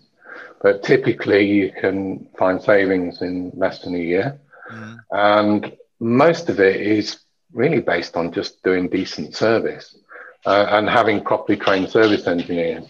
But 0.61 0.83
typically, 0.83 1.45
you 1.45 1.71
can 1.71 2.27
find 2.37 2.61
savings 2.61 3.21
in 3.21 3.51
less 3.55 3.81
than 3.81 3.95
a 3.95 3.99
year. 3.99 4.39
Mm. 4.71 4.97
And 5.11 5.77
most 5.99 6.49
of 6.49 6.59
it 6.59 6.81
is 6.81 7.19
really 7.53 7.79
based 7.79 8.15
on 8.15 8.31
just 8.31 8.61
doing 8.63 8.89
decent 8.89 9.35
service 9.35 9.97
uh, 10.45 10.67
and 10.69 10.89
having 10.89 11.23
properly 11.23 11.57
trained 11.57 11.89
service 11.89 12.27
engineers. 12.27 12.85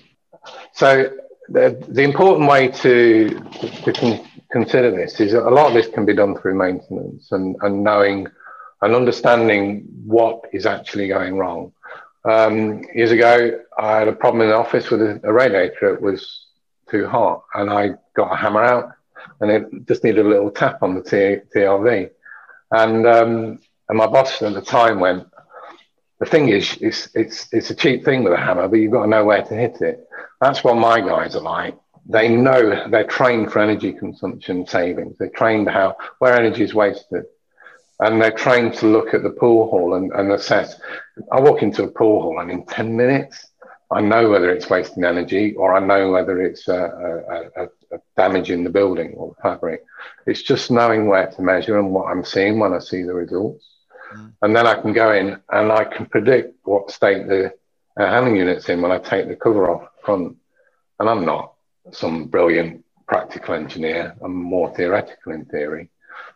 So 0.73 1.09
the, 1.49 1.83
the 1.87 2.03
important 2.03 2.49
way 2.49 2.67
to, 2.69 3.29
to, 3.29 3.69
to 3.83 3.93
con- 3.93 4.27
consider 4.51 4.91
this 4.91 5.19
is 5.19 5.31
that 5.33 5.47
a 5.47 5.49
lot 5.49 5.67
of 5.67 5.73
this 5.73 5.87
can 5.87 6.05
be 6.05 6.15
done 6.15 6.37
through 6.37 6.55
maintenance 6.55 7.31
and, 7.31 7.55
and 7.61 7.83
knowing 7.83 8.27
and 8.81 8.95
understanding 8.95 9.87
what 10.05 10.43
is 10.53 10.65
actually 10.65 11.07
going 11.07 11.37
wrong. 11.37 11.73
Um, 12.25 12.83
years 12.93 13.11
ago, 13.11 13.59
I 13.77 13.99
had 13.99 14.07
a 14.07 14.13
problem 14.13 14.41
in 14.41 14.49
the 14.49 14.55
office 14.55 14.89
with 14.89 15.01
a, 15.01 15.19
a 15.23 15.33
radiator. 15.33 15.93
It 15.93 16.01
was 16.01 16.45
too 16.89 17.07
hot, 17.07 17.43
and 17.53 17.69
I 17.69 17.91
got 18.15 18.31
a 18.31 18.35
hammer 18.35 18.63
out 18.63 18.91
and 19.39 19.51
it 19.51 19.87
just 19.87 20.03
needed 20.03 20.25
a 20.25 20.29
little 20.29 20.51
tap 20.51 20.83
on 20.83 20.95
the 20.95 21.03
T- 21.03 21.41
TRV. 21.55 22.09
And 22.71 23.07
um, 23.07 23.59
and 23.89 23.97
my 23.97 24.07
boss 24.07 24.41
at 24.41 24.53
the 24.53 24.61
time 24.61 24.99
went, 24.99 25.27
the 26.19 26.25
thing 26.25 26.49
is, 26.49 26.77
it's 26.81 27.09
it's 27.13 27.47
it's 27.51 27.69
a 27.69 27.75
cheap 27.75 28.03
thing 28.03 28.23
with 28.23 28.33
a 28.33 28.37
hammer, 28.37 28.67
but 28.67 28.77
you've 28.77 28.91
got 28.91 29.03
to 29.03 29.09
know 29.09 29.25
where 29.25 29.43
to 29.43 29.53
hit 29.53 29.81
it. 29.81 30.07
That's 30.41 30.63
what 30.63 30.75
my 30.75 30.99
guys 30.99 31.35
are 31.35 31.41
like. 31.41 31.77
They 32.09 32.29
know 32.29 32.89
they're 32.89 33.03
trained 33.05 33.51
for 33.51 33.59
energy 33.59 33.93
consumption 33.93 34.65
savings. 34.65 35.17
They're 35.17 35.29
trained 35.29 35.69
how 35.69 35.95
where 36.19 36.33
energy 36.33 36.63
is 36.63 36.73
wasted, 36.73 37.25
and 37.99 38.21
they're 38.21 38.31
trained 38.31 38.73
to 38.75 38.87
look 38.87 39.13
at 39.13 39.23
the 39.23 39.29
pool 39.29 39.69
hall 39.69 39.95
and, 39.95 40.11
and 40.13 40.31
assess. 40.31 40.79
I 41.31 41.39
walk 41.39 41.61
into 41.61 41.83
a 41.83 41.87
pool 41.87 42.21
hall, 42.21 42.39
and 42.39 42.49
in 42.49 42.65
ten 42.65 42.95
minutes, 42.95 43.47
I 43.91 44.01
know 44.01 44.29
whether 44.29 44.51
it's 44.51 44.69
wasting 44.69 45.05
energy 45.05 45.53
or 45.55 45.75
I 45.75 45.79
know 45.79 46.11
whether 46.11 46.41
it's 46.41 46.67
a, 46.67 46.73
a, 47.55 47.63
a, 47.63 47.67
in 47.91 48.63
the 48.63 48.69
building 48.69 49.13
or 49.15 49.29
the 49.35 49.41
fabric. 49.41 49.83
It's 50.25 50.41
just 50.41 50.71
knowing 50.71 51.07
where 51.07 51.27
to 51.27 51.41
measure 51.41 51.77
and 51.79 51.91
what 51.91 52.07
I'm 52.07 52.23
seeing 52.23 52.59
when 52.59 52.73
I 52.73 52.79
see 52.79 53.03
the 53.03 53.13
results. 53.13 53.65
Mm. 54.13 54.33
And 54.41 54.55
then 54.55 54.67
I 54.67 54.81
can 54.81 54.93
go 54.93 55.11
in 55.13 55.39
and 55.49 55.71
I 55.71 55.85
can 55.85 56.05
predict 56.05 56.55
what 56.63 56.91
state 56.91 57.27
the 57.27 57.53
uh, 57.99 58.05
handling 58.05 58.37
unit's 58.37 58.69
in 58.69 58.81
when 58.81 58.91
I 58.91 58.99
take 58.99 59.27
the 59.27 59.35
cover 59.35 59.69
off 59.69 59.89
front. 60.03 60.37
And 60.99 61.09
I'm 61.09 61.25
not 61.25 61.53
some 61.91 62.25
brilliant 62.25 62.83
practical 63.07 63.53
engineer. 63.53 64.15
I'm 64.21 64.35
more 64.35 64.73
theoretical 64.75 65.33
in 65.33 65.45
theory. 65.45 65.89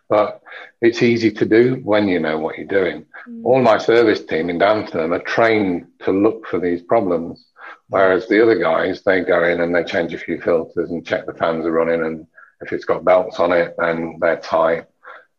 But 0.09 0.41
it's 0.81 1.01
easy 1.01 1.31
to 1.31 1.45
do 1.45 1.75
when 1.83 2.07
you 2.07 2.19
know 2.19 2.37
what 2.37 2.57
you're 2.57 2.67
doing. 2.67 3.05
Mm. 3.27 3.45
All 3.45 3.61
my 3.61 3.77
service 3.77 4.23
team 4.25 4.49
in 4.49 4.59
Dantherm 4.59 5.15
are 5.15 5.23
trained 5.23 5.87
to 6.03 6.11
look 6.11 6.47
for 6.47 6.59
these 6.59 6.81
problems, 6.81 7.45
whereas 7.91 8.27
the 8.27 8.41
other 8.41 8.57
guys, 8.57 9.03
they 9.03 9.21
go 9.21 9.43
in 9.43 9.61
and 9.61 9.73
they 9.73 9.83
change 9.83 10.13
a 10.13 10.17
few 10.17 10.41
filters 10.41 10.89
and 10.89 11.05
check 11.05 11.25
the 11.25 11.33
fans 11.33 11.65
are 11.65 11.71
running. 11.71 12.03
And 12.03 12.27
if 12.61 12.73
it's 12.73 12.85
got 12.85 13.05
belts 13.05 13.39
on 13.39 13.51
it, 13.51 13.75
then 13.77 14.17
they're 14.19 14.39
tight. 14.39 14.85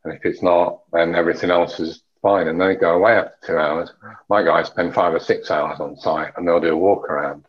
And 0.05 0.15
if 0.15 0.25
it's 0.25 0.43
not, 0.43 0.83
then 0.93 1.15
everything 1.15 1.51
else 1.51 1.81
is 1.81 2.03
fine. 2.21 2.49
And 2.49 2.61
they 2.61 2.77
go 2.77 2.95
away 2.95 3.13
after 3.13 3.35
two 3.47 3.59
hours. 3.59 3.93
My 4.29 4.43
guys 4.43 4.69
spend 4.69 4.95
five 4.95 5.15
or 5.15 5.21
six 5.21 5.51
hours 5.51 5.81
on 5.81 5.97
site 5.97 6.33
and 6.37 6.47
they'll 6.47 6.61
do 6.61 6.75
a 6.75 6.77
walk 6.77 7.11
around 7.11 7.45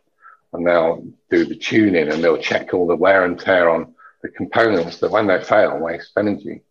and 0.52 0.66
they'll 0.66 1.06
do 1.30 1.44
the 1.44 1.56
tuning 1.56 2.10
and 2.10 2.22
they'll 2.22 2.38
check 2.38 2.74
all 2.74 2.86
the 2.86 2.96
wear 2.96 3.24
and 3.24 3.38
tear 3.38 3.70
on 3.70 3.94
the 4.22 4.28
components 4.30 4.98
that 4.98 5.10
when 5.10 5.26
they 5.26 5.42
fail 5.42 5.78
waste 5.78 6.12
energy 6.16 6.62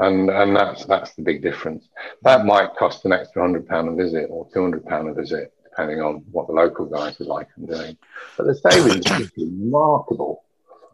and 0.00 0.30
and 0.30 0.56
that's 0.56 0.84
that's 0.86 1.14
the 1.14 1.22
big 1.22 1.42
difference. 1.42 1.88
That 2.22 2.44
might 2.44 2.74
cost 2.76 3.04
an 3.04 3.12
extra 3.12 3.42
hundred 3.42 3.68
pound 3.68 3.88
a 3.88 4.02
visit 4.02 4.28
or 4.30 4.48
two 4.52 4.62
hundred 4.62 4.86
pound 4.86 5.08
a 5.08 5.14
visit, 5.14 5.52
depending 5.80 6.04
on 6.04 6.16
what 6.30 6.46
the 6.46 6.52
local 6.52 6.86
guys 6.86 7.20
are 7.20 7.24
like 7.24 7.48
and 7.56 7.68
doing. 7.68 7.96
But 8.36 8.46
the 8.46 8.54
savings 8.54 9.10
is 9.10 9.32
remarkable. 9.36 10.44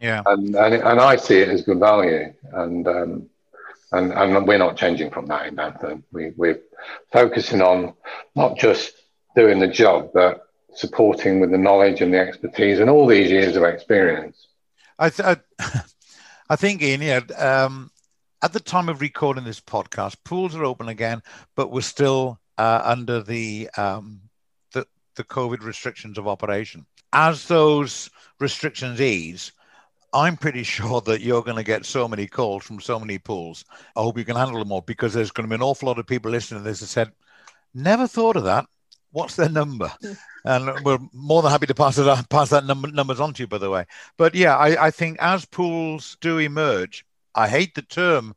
Yeah, 0.01 0.23
and 0.27 0.55
and, 0.55 0.75
and 0.75 1.01
I 1.01 1.17
see 1.17 1.39
it 1.39 1.49
as 1.49 1.63
good 1.63 1.81
value, 1.81 2.33
and 2.53 2.87
um, 2.87 3.31
and 3.93 4.13
and 4.13 4.47
we're 4.47 4.59
not 4.59 4.77
changing 4.77 5.11
from 5.11 5.27
that 5.27 5.47
in 5.47 5.57
Dantherm. 5.57 6.03
We 6.13 6.33
we're 6.37 6.61
focusing 7.13 7.63
on 7.63 7.95
not 8.35 8.59
just 8.59 8.93
doing 9.35 9.59
the 9.59 9.69
job, 9.69 10.11
but 10.13 10.47
supporting 10.75 11.41
with 11.41 11.51
the 11.51 11.59
knowledge 11.59 12.03
and 12.03 12.13
the 12.13 12.19
expertise 12.19 12.79
and 12.79 12.91
all 12.91 13.07
these 13.07 13.31
years 13.31 13.57
of 13.57 13.63
experience. 13.65 14.47
I, 14.99 15.11
th- 15.11 15.39
I, 15.59 15.81
I 16.51 16.57
think, 16.57 16.83
Ian, 16.83 17.03
yeah, 17.03 17.21
um, 17.39 17.91
at 18.43 18.53
the 18.53 18.61
time 18.61 18.91
of 18.91 19.01
recording 19.01 19.45
this 19.45 19.61
podcast, 19.61 20.17
pools 20.25 20.55
are 20.55 20.65
open 20.65 20.89
again, 20.89 21.23
but 21.55 21.71
we're 21.71 21.81
still 21.81 22.39
uh, 22.59 22.83
under 22.85 23.23
the, 23.23 23.71
um, 23.79 24.21
the 25.17 25.25
COVID 25.25 25.63
restrictions 25.63 26.19
of 26.19 26.29
operation. 26.29 26.87
As 27.13 27.47
those 27.49 28.11
restrictions 28.39 29.01
ease, 29.01 29.53
I'm 30.13 30.37
pretty 30.37 30.63
sure 30.77 31.01
that 31.03 31.21
you're 31.21 31.43
going 31.43 31.57
to 31.57 31.63
get 31.63 31.85
so 31.85 32.09
many 32.09 32.27
calls 32.27 32.65
from 32.65 32.81
so 32.81 32.99
many 32.99 33.19
pools. 33.19 33.65
I 33.97 34.03
hope 34.03 34.19
you 34.19 34.25
can 34.25 34.37
handle 34.37 34.59
them 34.59 34.73
all 34.73 34.81
because 34.81 35.13
there's 35.13 35.31
going 35.31 35.49
to 35.49 35.51
be 35.51 35.57
an 35.57 35.63
awful 35.63 35.89
lot 35.89 35.99
of 35.99 36.07
people 36.07 36.31
listening 36.31 36.63
to 36.63 36.69
this 36.69 36.81
that 36.81 36.87
said, 36.87 37.13
"Never 37.75 38.07
thought 38.07 38.37
of 38.37 38.45
that. 38.45 38.67
What's 39.13 39.37
their 39.37 39.49
number?" 39.49 39.93
Hmm. 40.01 40.13
and 40.45 40.85
we're 40.85 40.99
more 41.13 41.43
than 41.43 41.51
happy 41.51 41.67
to 41.67 41.75
pass 41.75 41.99
it 41.99 42.09
on, 42.09 42.25
pass 42.25 42.51
that 42.51 42.65
number 42.65 42.89
numbers 42.89 43.21
on 43.21 43.35
to 43.35 43.43
you, 43.43 43.47
by 43.47 43.59
the 43.59 43.71
way. 43.71 43.87
But 44.17 44.35
yeah, 44.35 44.57
I, 44.57 44.87
I 44.87 44.91
think 44.91 45.19
as 45.21 45.45
pools 45.45 46.17
do 46.21 46.39
emerge, 46.39 47.05
I 47.35 47.49
hate 47.49 47.75
the 47.75 47.83
term. 47.83 48.35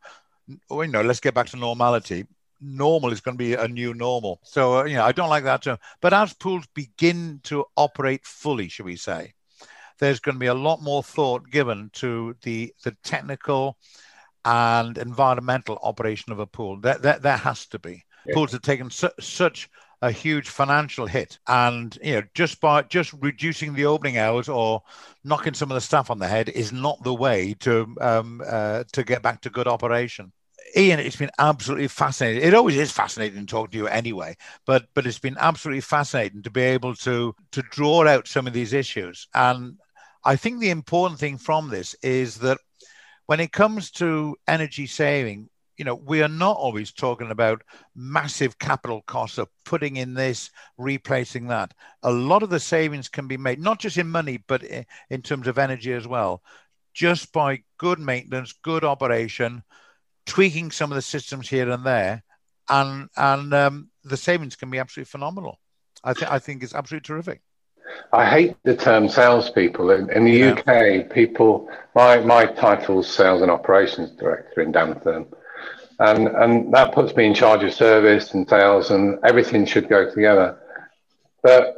You 0.47 0.87
know, 0.87 1.01
let's 1.01 1.19
get 1.19 1.35
back 1.35 1.47
to 1.47 1.57
normality. 1.57 2.25
Normal 2.61 3.11
is 3.11 3.21
going 3.21 3.37
to 3.37 3.43
be 3.43 3.53
a 3.53 3.67
new 3.67 3.93
normal. 3.93 4.39
So, 4.43 4.79
uh, 4.79 4.83
you 4.85 4.95
know, 4.95 5.05
I 5.05 5.11
don't 5.11 5.29
like 5.29 5.43
that 5.45 5.63
term. 5.63 5.77
But 6.01 6.13
as 6.13 6.33
pools 6.33 6.65
begin 6.73 7.39
to 7.43 7.65
operate 7.75 8.25
fully, 8.25 8.67
should 8.67 8.85
we 8.85 8.95
say, 8.95 9.33
there's 9.99 10.19
going 10.19 10.35
to 10.35 10.39
be 10.39 10.47
a 10.47 10.53
lot 10.53 10.81
more 10.81 11.03
thought 11.03 11.49
given 11.49 11.89
to 11.93 12.35
the 12.43 12.73
the 12.83 12.95
technical 13.03 13.77
and 14.45 14.97
environmental 14.97 15.77
operation 15.83 16.31
of 16.31 16.39
a 16.39 16.47
pool. 16.47 16.79
That 16.81 17.01
that 17.03 17.21
there 17.21 17.37
has 17.37 17.65
to 17.67 17.79
be. 17.79 18.03
Yeah. 18.25 18.33
Pools 18.33 18.51
have 18.51 18.61
taken 18.61 18.89
su- 18.89 19.09
such 19.19 19.69
a 20.01 20.11
huge 20.11 20.47
financial 20.47 21.05
hit 21.05 21.39
and 21.47 21.97
you 22.01 22.13
know 22.13 22.23
just 22.33 22.61
by 22.61 22.81
just 22.83 23.11
reducing 23.19 23.73
the 23.73 23.85
opening 23.85 24.17
hours 24.17 24.47
or 24.47 24.81
knocking 25.25 25.53
some 25.53 25.69
of 25.69 25.75
the 25.75 25.81
staff 25.81 26.09
on 26.09 26.19
the 26.19 26.27
head 26.27 26.47
is 26.49 26.71
not 26.71 27.01
the 27.03 27.13
way 27.13 27.53
to 27.59 27.93
um, 27.99 28.41
uh, 28.47 28.83
to 28.93 29.03
get 29.03 29.21
back 29.21 29.41
to 29.41 29.49
good 29.49 29.67
operation 29.67 30.31
Ian, 30.75 30.99
it's 30.99 31.15
been 31.15 31.31
absolutely 31.39 31.87
fascinating. 31.87 32.43
It 32.43 32.53
always 32.53 32.77
is 32.77 32.91
fascinating 32.91 33.45
talking 33.45 33.71
to 33.71 33.77
you 33.77 33.87
anyway, 33.87 34.35
but 34.65 34.87
but 34.93 35.05
it's 35.05 35.19
been 35.19 35.37
absolutely 35.39 35.81
fascinating 35.81 36.43
to 36.43 36.51
be 36.51 36.61
able 36.61 36.95
to 36.95 37.35
to 37.51 37.61
draw 37.71 38.07
out 38.07 38.27
some 38.27 38.47
of 38.47 38.53
these 38.53 38.73
issues. 38.73 39.27
And 39.33 39.77
I 40.23 40.35
think 40.35 40.59
the 40.59 40.69
important 40.69 41.19
thing 41.19 41.37
from 41.37 41.69
this 41.69 41.95
is 42.03 42.35
that 42.39 42.57
when 43.25 43.39
it 43.39 43.51
comes 43.51 43.91
to 43.91 44.35
energy 44.47 44.85
saving, 44.87 45.49
you 45.77 45.85
know, 45.85 45.95
we 45.95 46.21
are 46.21 46.27
not 46.27 46.57
always 46.57 46.91
talking 46.91 47.31
about 47.31 47.63
massive 47.95 48.59
capital 48.59 49.01
costs 49.03 49.37
of 49.37 49.47
putting 49.63 49.95
in 49.95 50.13
this, 50.13 50.51
replacing 50.77 51.47
that. 51.47 51.73
A 52.03 52.11
lot 52.11 52.43
of 52.43 52.49
the 52.49 52.59
savings 52.59 53.07
can 53.07 53.27
be 53.27 53.37
made, 53.37 53.59
not 53.59 53.79
just 53.79 53.97
in 53.97 54.09
money, 54.09 54.43
but 54.47 54.63
in 55.09 55.21
terms 55.21 55.47
of 55.47 55.57
energy 55.57 55.93
as 55.93 56.07
well, 56.07 56.43
just 56.93 57.31
by 57.31 57.63
good 57.77 57.99
maintenance, 57.99 58.51
good 58.51 58.83
operation, 58.83 59.63
tweaking 60.25 60.71
some 60.71 60.91
of 60.91 60.95
the 60.95 61.01
systems 61.01 61.49
here 61.49 61.69
and 61.69 61.85
there, 61.85 62.23
and 62.69 63.09
and 63.15 63.53
um, 63.53 63.89
the 64.03 64.17
savings 64.17 64.55
can 64.55 64.69
be 64.69 64.79
absolutely 64.79 65.09
phenomenal. 65.09 65.59
I 66.03 66.13
think 66.13 66.31
I 66.31 66.39
think 66.39 66.63
it's 66.63 66.75
absolutely 66.75 67.07
terrific. 67.07 67.41
I 68.13 68.25
hate 68.25 68.55
the 68.63 68.75
term 68.75 69.09
salespeople. 69.09 69.91
In, 69.91 70.09
in 70.11 70.25
the 70.25 70.31
yeah. 70.31 70.51
UK, 70.51 71.11
people, 71.11 71.69
my, 71.95 72.19
my 72.19 72.45
title's 72.45 73.11
sales 73.11 73.41
and 73.41 73.51
operations 73.51 74.11
director 74.11 74.61
in 74.61 74.71
Dantherm. 74.71 75.27
And, 75.99 76.27
and 76.27 76.73
that 76.73 76.93
puts 76.93 77.15
me 77.15 77.25
in 77.25 77.33
charge 77.33 77.63
of 77.63 77.73
service 77.73 78.33
and 78.33 78.47
sales, 78.47 78.89
and 78.89 79.19
everything 79.23 79.65
should 79.65 79.89
go 79.89 80.09
together. 80.09 80.57
But 81.43 81.75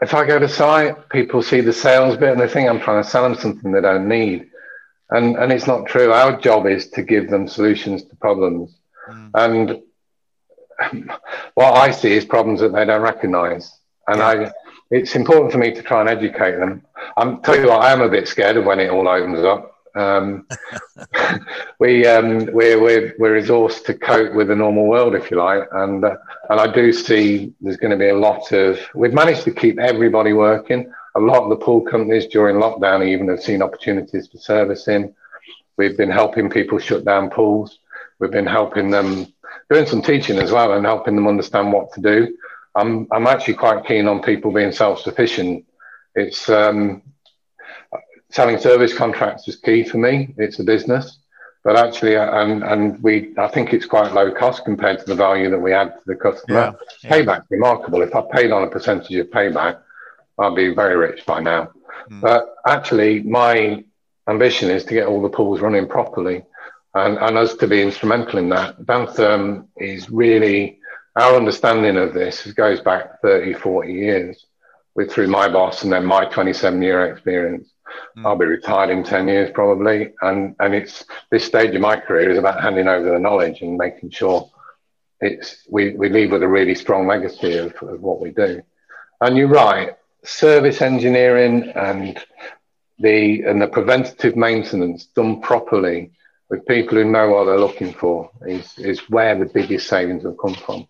if 0.00 0.14
I 0.14 0.26
go 0.26 0.38
to 0.38 0.48
site, 0.48 1.08
people 1.10 1.42
see 1.42 1.60
the 1.60 1.72
sales 1.72 2.16
bit 2.16 2.32
and 2.32 2.40
they 2.40 2.48
think 2.48 2.68
I'm 2.68 2.80
trying 2.80 3.02
to 3.02 3.08
sell 3.08 3.22
them 3.22 3.36
something 3.36 3.70
they 3.70 3.80
don't 3.80 4.08
need. 4.08 4.50
And, 5.12 5.36
and 5.36 5.52
it's 5.52 5.66
not 5.66 5.86
true. 5.86 6.12
Our 6.12 6.40
job 6.40 6.66
is 6.66 6.88
to 6.90 7.02
give 7.02 7.28
them 7.28 7.46
solutions 7.46 8.04
to 8.04 8.16
problems. 8.16 8.74
Mm. 9.10 9.30
And 9.34 11.10
what 11.54 11.74
I 11.74 11.90
see 11.90 12.12
is 12.12 12.24
problems 12.24 12.60
that 12.60 12.72
they 12.72 12.84
don't 12.84 13.02
recognize. 13.02 13.72
And 14.08 14.18
yeah. 14.18 14.26
I, 14.26 14.52
it's 14.90 15.14
important 15.14 15.52
for 15.52 15.58
me 15.58 15.72
to 15.74 15.82
try 15.82 16.00
and 16.00 16.08
educate 16.08 16.56
them. 16.58 16.82
I'm 17.16 17.40
tell 17.42 17.58
you 17.58 17.68
what, 17.68 17.82
I 17.82 17.92
am 17.92 18.00
a 18.00 18.08
bit 18.08 18.28
scared 18.28 18.56
of 18.56 18.64
when 18.64 18.80
it 18.80 18.90
all 18.90 19.08
opens 19.08 19.44
up. 19.44 19.68
Um, 19.94 20.46
we 21.78 22.06
um, 22.06 22.46
we're, 22.52 22.80
we're 22.80 23.14
we're 23.18 23.40
resourced 23.40 23.84
to 23.86 23.94
cope 23.94 24.34
with 24.34 24.48
the 24.48 24.56
normal 24.56 24.86
world, 24.86 25.14
if 25.14 25.30
you 25.30 25.36
like, 25.36 25.64
and 25.72 26.04
uh, 26.04 26.16
and 26.50 26.60
I 26.60 26.72
do 26.72 26.92
see 26.92 27.52
there's 27.60 27.76
going 27.76 27.90
to 27.90 27.96
be 27.96 28.08
a 28.08 28.16
lot 28.16 28.52
of. 28.52 28.78
We've 28.94 29.12
managed 29.12 29.44
to 29.44 29.50
keep 29.50 29.78
everybody 29.78 30.32
working. 30.32 30.92
A 31.16 31.20
lot 31.20 31.42
of 31.42 31.50
the 31.50 31.64
pool 31.64 31.82
companies 31.82 32.26
during 32.26 32.56
lockdown 32.56 33.06
even 33.06 33.28
have 33.28 33.42
seen 33.42 33.62
opportunities 33.62 34.28
for 34.28 34.38
servicing. 34.38 35.14
We've 35.76 35.96
been 35.96 36.10
helping 36.10 36.50
people 36.50 36.78
shut 36.78 37.04
down 37.04 37.30
pools. 37.30 37.78
We've 38.18 38.30
been 38.30 38.46
helping 38.46 38.90
them 38.90 39.26
doing 39.70 39.86
some 39.86 40.02
teaching 40.02 40.38
as 40.38 40.52
well 40.52 40.72
and 40.72 40.84
helping 40.86 41.16
them 41.16 41.28
understand 41.28 41.72
what 41.72 41.92
to 41.92 42.00
do. 42.00 42.36
I'm 42.74 43.06
I'm 43.12 43.26
actually 43.26 43.54
quite 43.54 43.84
keen 43.84 44.08
on 44.08 44.22
people 44.22 44.52
being 44.52 44.72
self-sufficient. 44.72 45.66
It's 46.14 46.48
um, 46.48 47.02
selling 48.30 48.58
service 48.58 48.94
contracts 48.94 49.46
is 49.48 49.56
key 49.56 49.84
for 49.84 49.98
me. 49.98 50.34
It's 50.38 50.58
a 50.58 50.64
business, 50.64 51.18
but 51.64 51.76
actually, 51.76 52.16
uh, 52.16 52.40
and 52.40 52.62
and 52.62 53.02
we 53.02 53.34
I 53.38 53.48
think 53.48 53.72
it's 53.74 53.86
quite 53.86 54.12
low 54.12 54.32
cost 54.32 54.64
compared 54.64 55.00
to 55.00 55.04
the 55.04 55.14
value 55.14 55.50
that 55.50 55.58
we 55.58 55.72
add 55.72 55.94
to 55.94 56.00
the 56.06 56.16
customer. 56.16 56.58
Yeah, 56.58 56.72
yeah. 57.02 57.10
Payback 57.10 57.44
remarkable. 57.50 58.02
If 58.02 58.14
I 58.14 58.22
paid 58.32 58.52
on 58.52 58.62
a 58.62 58.70
percentage 58.70 59.14
of 59.16 59.26
payback, 59.28 59.80
I'd 60.38 60.54
be 60.54 60.74
very 60.74 60.96
rich 60.96 61.24
by 61.26 61.40
now. 61.40 61.70
Mm. 62.10 62.20
But 62.20 62.54
actually, 62.66 63.22
my 63.22 63.84
ambition 64.28 64.70
is 64.70 64.84
to 64.84 64.94
get 64.94 65.06
all 65.06 65.22
the 65.22 65.28
pools 65.28 65.60
running 65.60 65.88
properly, 65.88 66.44
and 66.94 67.18
and 67.18 67.36
us 67.36 67.54
to 67.56 67.66
be 67.66 67.82
instrumental 67.82 68.38
in 68.38 68.48
that. 68.50 68.80
Dantherm 68.82 69.66
is 69.76 70.10
really 70.10 70.78
our 71.16 71.36
understanding 71.36 71.96
of 71.96 72.14
this 72.14 72.46
goes 72.52 72.80
back 72.80 73.20
30, 73.20 73.54
40 73.54 73.92
years 73.92 74.46
with 74.94 75.12
through 75.12 75.28
my 75.28 75.48
boss 75.48 75.82
and 75.82 75.92
then 75.92 76.04
my 76.04 76.24
27 76.24 76.80
year 76.80 77.12
experience. 77.12 77.72
Mm. 78.16 78.26
I'll 78.26 78.38
be 78.38 78.46
retired 78.46 78.90
in 78.90 79.04
10 79.04 79.28
years 79.28 79.50
probably. 79.52 80.12
And, 80.22 80.56
and 80.60 80.74
it's 80.74 81.04
this 81.30 81.44
stage 81.44 81.74
of 81.74 81.80
my 81.80 81.96
career 81.96 82.30
is 82.30 82.38
about 82.38 82.62
handing 82.62 82.88
over 82.88 83.10
the 83.10 83.18
knowledge 83.18 83.60
and 83.60 83.76
making 83.76 84.10
sure 84.10 84.50
it's, 85.20 85.66
we, 85.68 85.94
we 85.94 86.08
leave 86.08 86.32
with 86.32 86.42
a 86.42 86.48
really 86.48 86.74
strong 86.74 87.06
legacy 87.06 87.56
of, 87.58 87.74
of 87.82 88.00
what 88.00 88.20
we 88.20 88.30
do. 88.30 88.62
And 89.20 89.36
you're 89.36 89.48
right, 89.48 89.96
service 90.24 90.82
engineering 90.82 91.72
and 91.74 92.18
the, 92.98 93.42
and 93.42 93.60
the 93.60 93.66
preventative 93.66 94.36
maintenance 94.36 95.06
done 95.06 95.40
properly 95.40 96.12
with 96.50 96.66
people 96.66 96.98
who 96.98 97.04
know 97.04 97.30
what 97.30 97.44
they're 97.44 97.58
looking 97.58 97.92
for 97.92 98.30
is, 98.46 98.78
is 98.78 99.00
where 99.08 99.38
the 99.38 99.46
biggest 99.46 99.88
savings 99.88 100.22
will 100.22 100.34
come 100.34 100.54
from. 100.54 100.86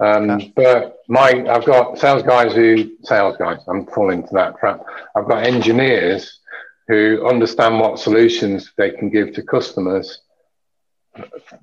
Um, 0.00 0.52
but 0.56 0.98
my, 1.08 1.44
I've 1.48 1.64
got 1.64 1.98
sales 1.98 2.22
guys 2.22 2.52
who, 2.54 2.96
sales 3.02 3.36
guys, 3.36 3.58
I'm 3.68 3.86
falling 3.86 4.22
into 4.22 4.34
that 4.34 4.58
trap. 4.58 4.84
I've 5.14 5.28
got 5.28 5.46
engineers 5.46 6.40
who 6.88 7.26
understand 7.26 7.78
what 7.78 7.98
solutions 7.98 8.72
they 8.76 8.90
can 8.90 9.10
give 9.10 9.32
to 9.34 9.42
customers 9.42 10.20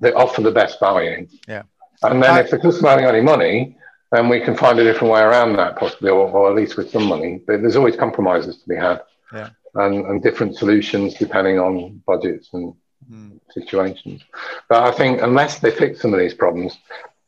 that 0.00 0.14
offer 0.14 0.40
the 0.40 0.50
best 0.50 0.80
value. 0.80 1.28
Yeah. 1.46 1.62
And 2.02 2.22
then 2.22 2.34
I, 2.34 2.40
if 2.40 2.50
the 2.50 2.58
customer 2.58 2.90
hasn't 2.90 3.06
got 3.06 3.14
any 3.14 3.24
money, 3.24 3.76
then 4.12 4.28
we 4.28 4.40
can 4.40 4.56
find 4.56 4.78
a 4.78 4.84
different 4.84 5.12
way 5.12 5.22
around 5.22 5.56
that 5.56 5.76
possibly, 5.76 6.10
or, 6.10 6.28
or 6.28 6.50
at 6.50 6.56
least 6.56 6.76
with 6.76 6.90
some 6.90 7.06
money. 7.06 7.42
But 7.46 7.62
there's 7.62 7.76
always 7.76 7.96
compromises 7.96 8.58
to 8.58 8.68
be 8.68 8.76
had. 8.76 9.00
Yeah. 9.32 9.50
And, 9.74 10.04
and 10.04 10.22
different 10.22 10.54
solutions 10.56 11.14
depending 11.14 11.58
on 11.58 12.02
budgets 12.06 12.50
and 12.52 12.74
mm. 13.10 13.40
situations. 13.50 14.22
But 14.68 14.82
I 14.82 14.92
think 14.92 15.22
unless 15.22 15.60
they 15.60 15.70
fix 15.70 16.02
some 16.02 16.12
of 16.12 16.20
these 16.20 16.34
problems, 16.34 16.76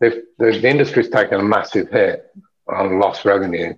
the, 0.01 0.25
the 0.39 0.69
industry's 0.69 1.09
taken 1.09 1.41
a 1.41 1.43
massive 1.43 1.89
hit 1.89 2.31
on 2.69 2.99
lost 2.99 3.25
revenue. 3.25 3.75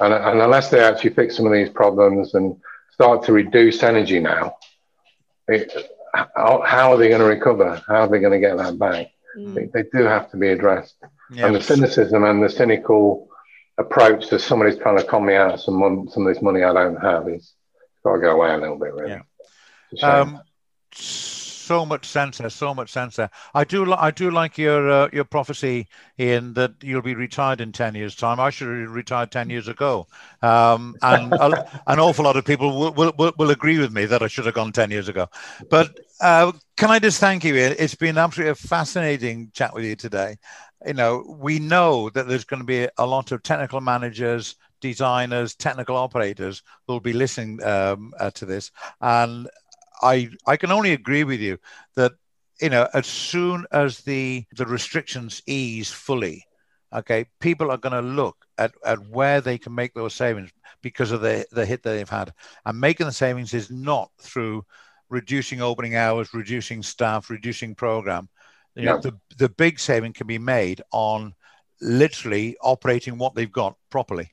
And, 0.00 0.12
and 0.12 0.40
unless 0.42 0.68
they 0.68 0.80
actually 0.80 1.14
fix 1.14 1.36
some 1.36 1.46
of 1.46 1.52
these 1.52 1.70
problems 1.70 2.34
and 2.34 2.56
start 2.92 3.24
to 3.24 3.32
reduce 3.32 3.82
energy 3.82 4.20
now, 4.20 4.56
it, 5.48 5.72
how, 6.14 6.62
how, 6.66 6.92
are 6.92 6.98
they 6.98 7.08
going 7.08 7.20
to 7.20 7.26
recover? 7.26 7.82
How 7.86 8.02
are 8.02 8.08
they 8.08 8.18
going 8.18 8.32
to 8.32 8.46
get 8.46 8.56
that 8.58 8.78
back? 8.78 9.08
Mm. 9.38 9.54
They, 9.54 9.82
they, 9.82 9.88
do 9.90 10.04
have 10.04 10.30
to 10.32 10.36
be 10.36 10.48
addressed. 10.48 10.96
Yeah. 11.32 11.46
And 11.46 11.56
the 11.56 11.62
cynicism 11.62 12.24
and 12.24 12.42
the 12.42 12.48
cynical 12.48 13.28
approach 13.78 14.28
to 14.28 14.38
somebody's 14.38 14.78
trying 14.78 14.98
to 14.98 15.04
con 15.04 15.24
me 15.24 15.34
out 15.34 15.54
of 15.54 15.60
some, 15.60 16.08
some 16.12 16.26
of 16.26 16.34
this 16.34 16.42
money 16.42 16.62
I 16.62 16.72
don't 16.72 16.96
have 16.96 17.28
is 17.28 17.54
got 18.04 18.14
to 18.14 18.20
go 18.20 18.32
away 18.32 18.52
a 18.52 18.58
little 18.58 18.78
bit, 18.78 18.92
really. 18.92 19.22
Yeah. 19.92 20.20
Um, 20.20 20.42
so 21.72 21.86
much 21.86 22.04
sense 22.06 22.36
there, 22.36 22.50
so 22.50 22.74
much 22.74 22.92
sense 22.92 23.16
there. 23.16 23.30
I 23.54 23.64
do, 23.64 23.90
I 23.94 24.10
do 24.10 24.30
like 24.30 24.58
your 24.58 24.90
uh, 24.90 25.08
your 25.10 25.24
prophecy 25.24 25.88
in 26.18 26.52
that 26.52 26.72
you'll 26.82 27.00
be 27.00 27.14
retired 27.14 27.62
in 27.62 27.72
ten 27.72 27.94
years' 27.94 28.14
time. 28.14 28.38
I 28.38 28.50
should 28.50 28.68
have 28.68 28.90
retired 28.90 29.30
ten 29.30 29.48
years 29.48 29.68
ago, 29.68 30.06
um, 30.42 30.94
and 31.00 31.32
a, 31.32 31.66
an 31.86 31.98
awful 31.98 32.26
lot 32.26 32.36
of 32.36 32.44
people 32.44 32.78
will, 32.78 33.12
will, 33.16 33.32
will 33.38 33.50
agree 33.50 33.78
with 33.78 33.90
me 33.90 34.04
that 34.04 34.22
I 34.22 34.26
should 34.26 34.44
have 34.44 34.54
gone 34.54 34.72
ten 34.72 34.90
years 34.90 35.08
ago. 35.08 35.28
But 35.70 35.98
uh, 36.20 36.52
can 36.76 36.90
I 36.90 36.98
just 36.98 37.20
thank 37.20 37.42
you? 37.42 37.54
It's 37.56 37.94
been 37.94 38.18
absolutely 38.18 38.50
a 38.50 38.54
fascinating 38.54 39.50
chat 39.54 39.72
with 39.72 39.86
you 39.86 39.96
today. 39.96 40.36
You 40.86 40.92
know, 40.92 41.24
we 41.40 41.58
know 41.58 42.10
that 42.10 42.28
there's 42.28 42.44
going 42.44 42.60
to 42.60 42.66
be 42.66 42.86
a 42.98 43.06
lot 43.06 43.32
of 43.32 43.42
technical 43.42 43.80
managers, 43.80 44.56
designers, 44.82 45.54
technical 45.54 45.96
operators 45.96 46.62
who 46.86 46.92
will 46.92 47.00
be 47.00 47.14
listening 47.14 47.62
um, 47.64 48.12
uh, 48.20 48.30
to 48.32 48.44
this. 48.44 48.70
And 49.00 49.48
I 50.02 50.30
I 50.46 50.56
can 50.56 50.72
only 50.72 50.92
agree 50.92 51.24
with 51.24 51.40
you 51.40 51.58
that 51.96 52.12
you 52.60 52.70
know 52.70 52.88
as 52.92 53.06
soon 53.06 53.66
as 53.72 53.98
the 53.98 54.44
the 54.56 54.66
restrictions 54.66 55.42
ease 55.46 55.90
fully, 55.90 56.44
okay, 56.92 57.26
people 57.40 57.70
are 57.70 57.78
going 57.78 57.92
to 57.92 58.08
look 58.08 58.36
at, 58.58 58.72
at 58.84 58.98
where 59.08 59.40
they 59.40 59.58
can 59.58 59.74
make 59.74 59.94
those 59.94 60.14
savings 60.14 60.50
because 60.82 61.12
of 61.12 61.20
the 61.20 61.46
the 61.52 61.64
hit 61.64 61.82
that 61.82 61.92
they've 61.92 62.08
had, 62.08 62.32
and 62.66 62.80
making 62.80 63.06
the 63.06 63.12
savings 63.12 63.54
is 63.54 63.70
not 63.70 64.10
through 64.20 64.64
reducing 65.08 65.60
opening 65.60 65.94
hours, 65.94 66.34
reducing 66.34 66.82
staff, 66.82 67.30
reducing 67.30 67.74
program. 67.74 68.28
You 68.74 68.84
know, 68.84 69.00
the 69.00 69.18
the 69.36 69.50
big 69.50 69.78
saving 69.78 70.14
can 70.14 70.26
be 70.26 70.38
made 70.38 70.82
on 70.92 71.34
literally 71.80 72.56
operating 72.62 73.18
what 73.18 73.34
they've 73.34 73.52
got 73.52 73.76
properly. 73.90 74.30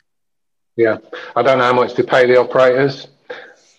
Yeah, 0.77 0.97
I 1.35 1.41
don't 1.41 1.57
know 1.57 1.65
how 1.65 1.73
much 1.73 1.93
to 1.95 2.03
pay 2.05 2.25
the 2.25 2.39
operators, 2.39 3.07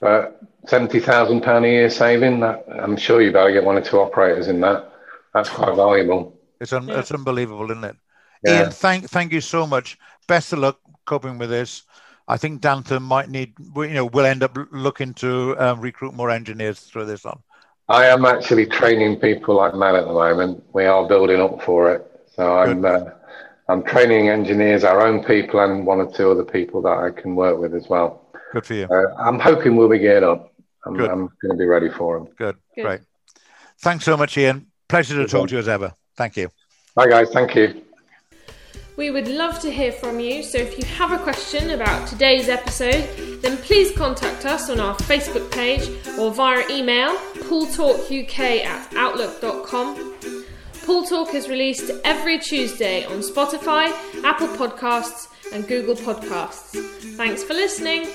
but 0.00 0.42
seventy 0.66 1.01
thousand 1.01 1.42
pound 1.42 1.64
a 1.64 1.68
year 1.68 1.90
saving. 1.90 2.40
That 2.40 2.64
I'm 2.68 2.96
sure 2.96 3.20
you 3.20 3.33
better 3.33 3.53
get 3.53 3.64
one 3.64 3.77
or 3.77 3.83
two 3.83 3.99
operators 3.99 4.49
in 4.49 4.61
that. 4.61 4.92
That's 5.35 5.49
quite 5.49 5.75
valuable. 5.77 6.38
It's 6.61 6.73
un- 6.73 6.88
yeah. 6.88 7.01
it's 7.01 7.12
unbelievable, 7.12 7.70
isn't 7.70 7.85
it? 7.85 7.96
Yeah. 8.44 8.62
Ian, 8.62 8.70
thank 8.70 9.11
thank 9.11 9.33
you 9.33 9.40
so 9.40 9.66
much. 9.66 9.99
Best 10.27 10.53
of 10.53 10.59
luck 10.61 10.79
coping 11.05 11.38
with 11.38 11.51
this. 11.51 11.83
I 12.29 12.37
think 12.37 12.62
Dantherm 12.62 13.03
might 13.03 13.29
need, 13.29 13.55
you 13.75 13.88
know, 13.88 14.07
we'll 14.07 14.25
end 14.25 14.44
up 14.44 14.57
looking 14.70 15.14
to 15.14 15.57
um, 15.59 15.81
recruit 15.81 16.14
more 16.14 16.31
engineers 16.31 16.79
through 16.79 17.07
this 17.07 17.27
on. 17.27 17.40
I 17.88 18.07
am 18.07 18.25
actually 18.25 18.66
training 18.66 19.18
people 19.18 19.57
like 19.57 19.75
mad 19.75 19.96
at 19.96 20.07
the 20.07 20.12
moment. 20.12 20.62
We 20.73 20.85
are 20.85 21.09
building 21.09 21.40
up 21.40 21.61
for 21.62 21.92
it. 21.92 22.07
So 22.37 22.57
I'm 22.57 22.85
uh, 22.85 23.11
I'm 23.68 23.82
training 23.82 24.28
engineers, 24.28 24.84
our 24.84 25.05
own 25.05 25.24
people, 25.24 25.61
and 25.61 25.84
one 25.84 26.01
or 26.01 26.11
two 26.12 26.30
other 26.30 26.45
people 26.45 26.82
that 26.82 26.97
I 26.97 27.11
can 27.11 27.34
work 27.34 27.59
with 27.59 27.74
as 27.74 27.89
well. 27.89 28.24
Good 28.53 28.66
for 28.66 28.74
you. 28.74 28.84
Uh, 28.84 29.14
I'm 29.18 29.41
hoping 29.41 29.74
we'll 29.74 29.89
be 29.89 29.99
geared 29.99 30.22
up. 30.22 30.49
I'm, 30.87 30.95
Good. 30.97 31.11
I'm 31.11 31.28
going 31.43 31.51
to 31.51 31.57
be 31.57 31.66
ready 31.66 31.89
for 31.91 32.18
them. 32.18 32.28
Good. 32.39 32.57
Good. 32.74 32.83
Great. 32.85 33.01
Thanks 33.81 34.05
so 34.05 34.16
much, 34.16 34.37
Ian. 34.39 34.66
Pleasure 34.89 35.14
to 35.14 35.22
Good 35.22 35.31
talk 35.31 35.39
one. 35.41 35.49
to 35.49 35.55
you 35.55 35.59
as 35.61 35.68
ever. 35.68 35.93
Thank 36.16 36.37
you. 36.37 36.49
Bye, 36.95 37.09
guys. 37.09 37.31
Thank 37.31 37.55
you. 37.55 37.83
We 38.97 39.11
would 39.11 39.28
love 39.28 39.61
to 39.61 39.70
hear 39.70 39.93
from 39.93 40.20
you, 40.20 40.43
so 40.43 40.59
if 40.59 40.76
you 40.76 40.85
have 40.97 41.12
a 41.12 41.18
question 41.18 41.70
about 41.70 42.07
today's 42.07 42.51
episode, 42.51 43.09
then 43.41 43.57
please 43.59 43.97
contact 43.97 44.45
us 44.45 44.68
on 44.68 44.78
our 44.78 44.95
Facebook 44.97 45.51
page 45.51 45.89
or 46.18 46.31
via 46.33 46.68
email 46.68 47.16
pooltalkuk 47.49 48.39
at 48.39 48.95
outlook.com. 48.95 50.14
Pool 50.85 51.05
Talk 51.05 51.35
is 51.35 51.49
released 51.49 51.91
every 52.05 52.39
Tuesday 52.39 53.05
on 53.07 53.20
Spotify, 53.20 53.91
Apple 54.24 54.49
Podcasts, 54.49 55.28
and 55.53 55.66
Google 55.66 55.95
Podcasts. 55.95 56.76
Thanks 57.16 57.43
for 57.43 57.55
listening. 57.55 58.07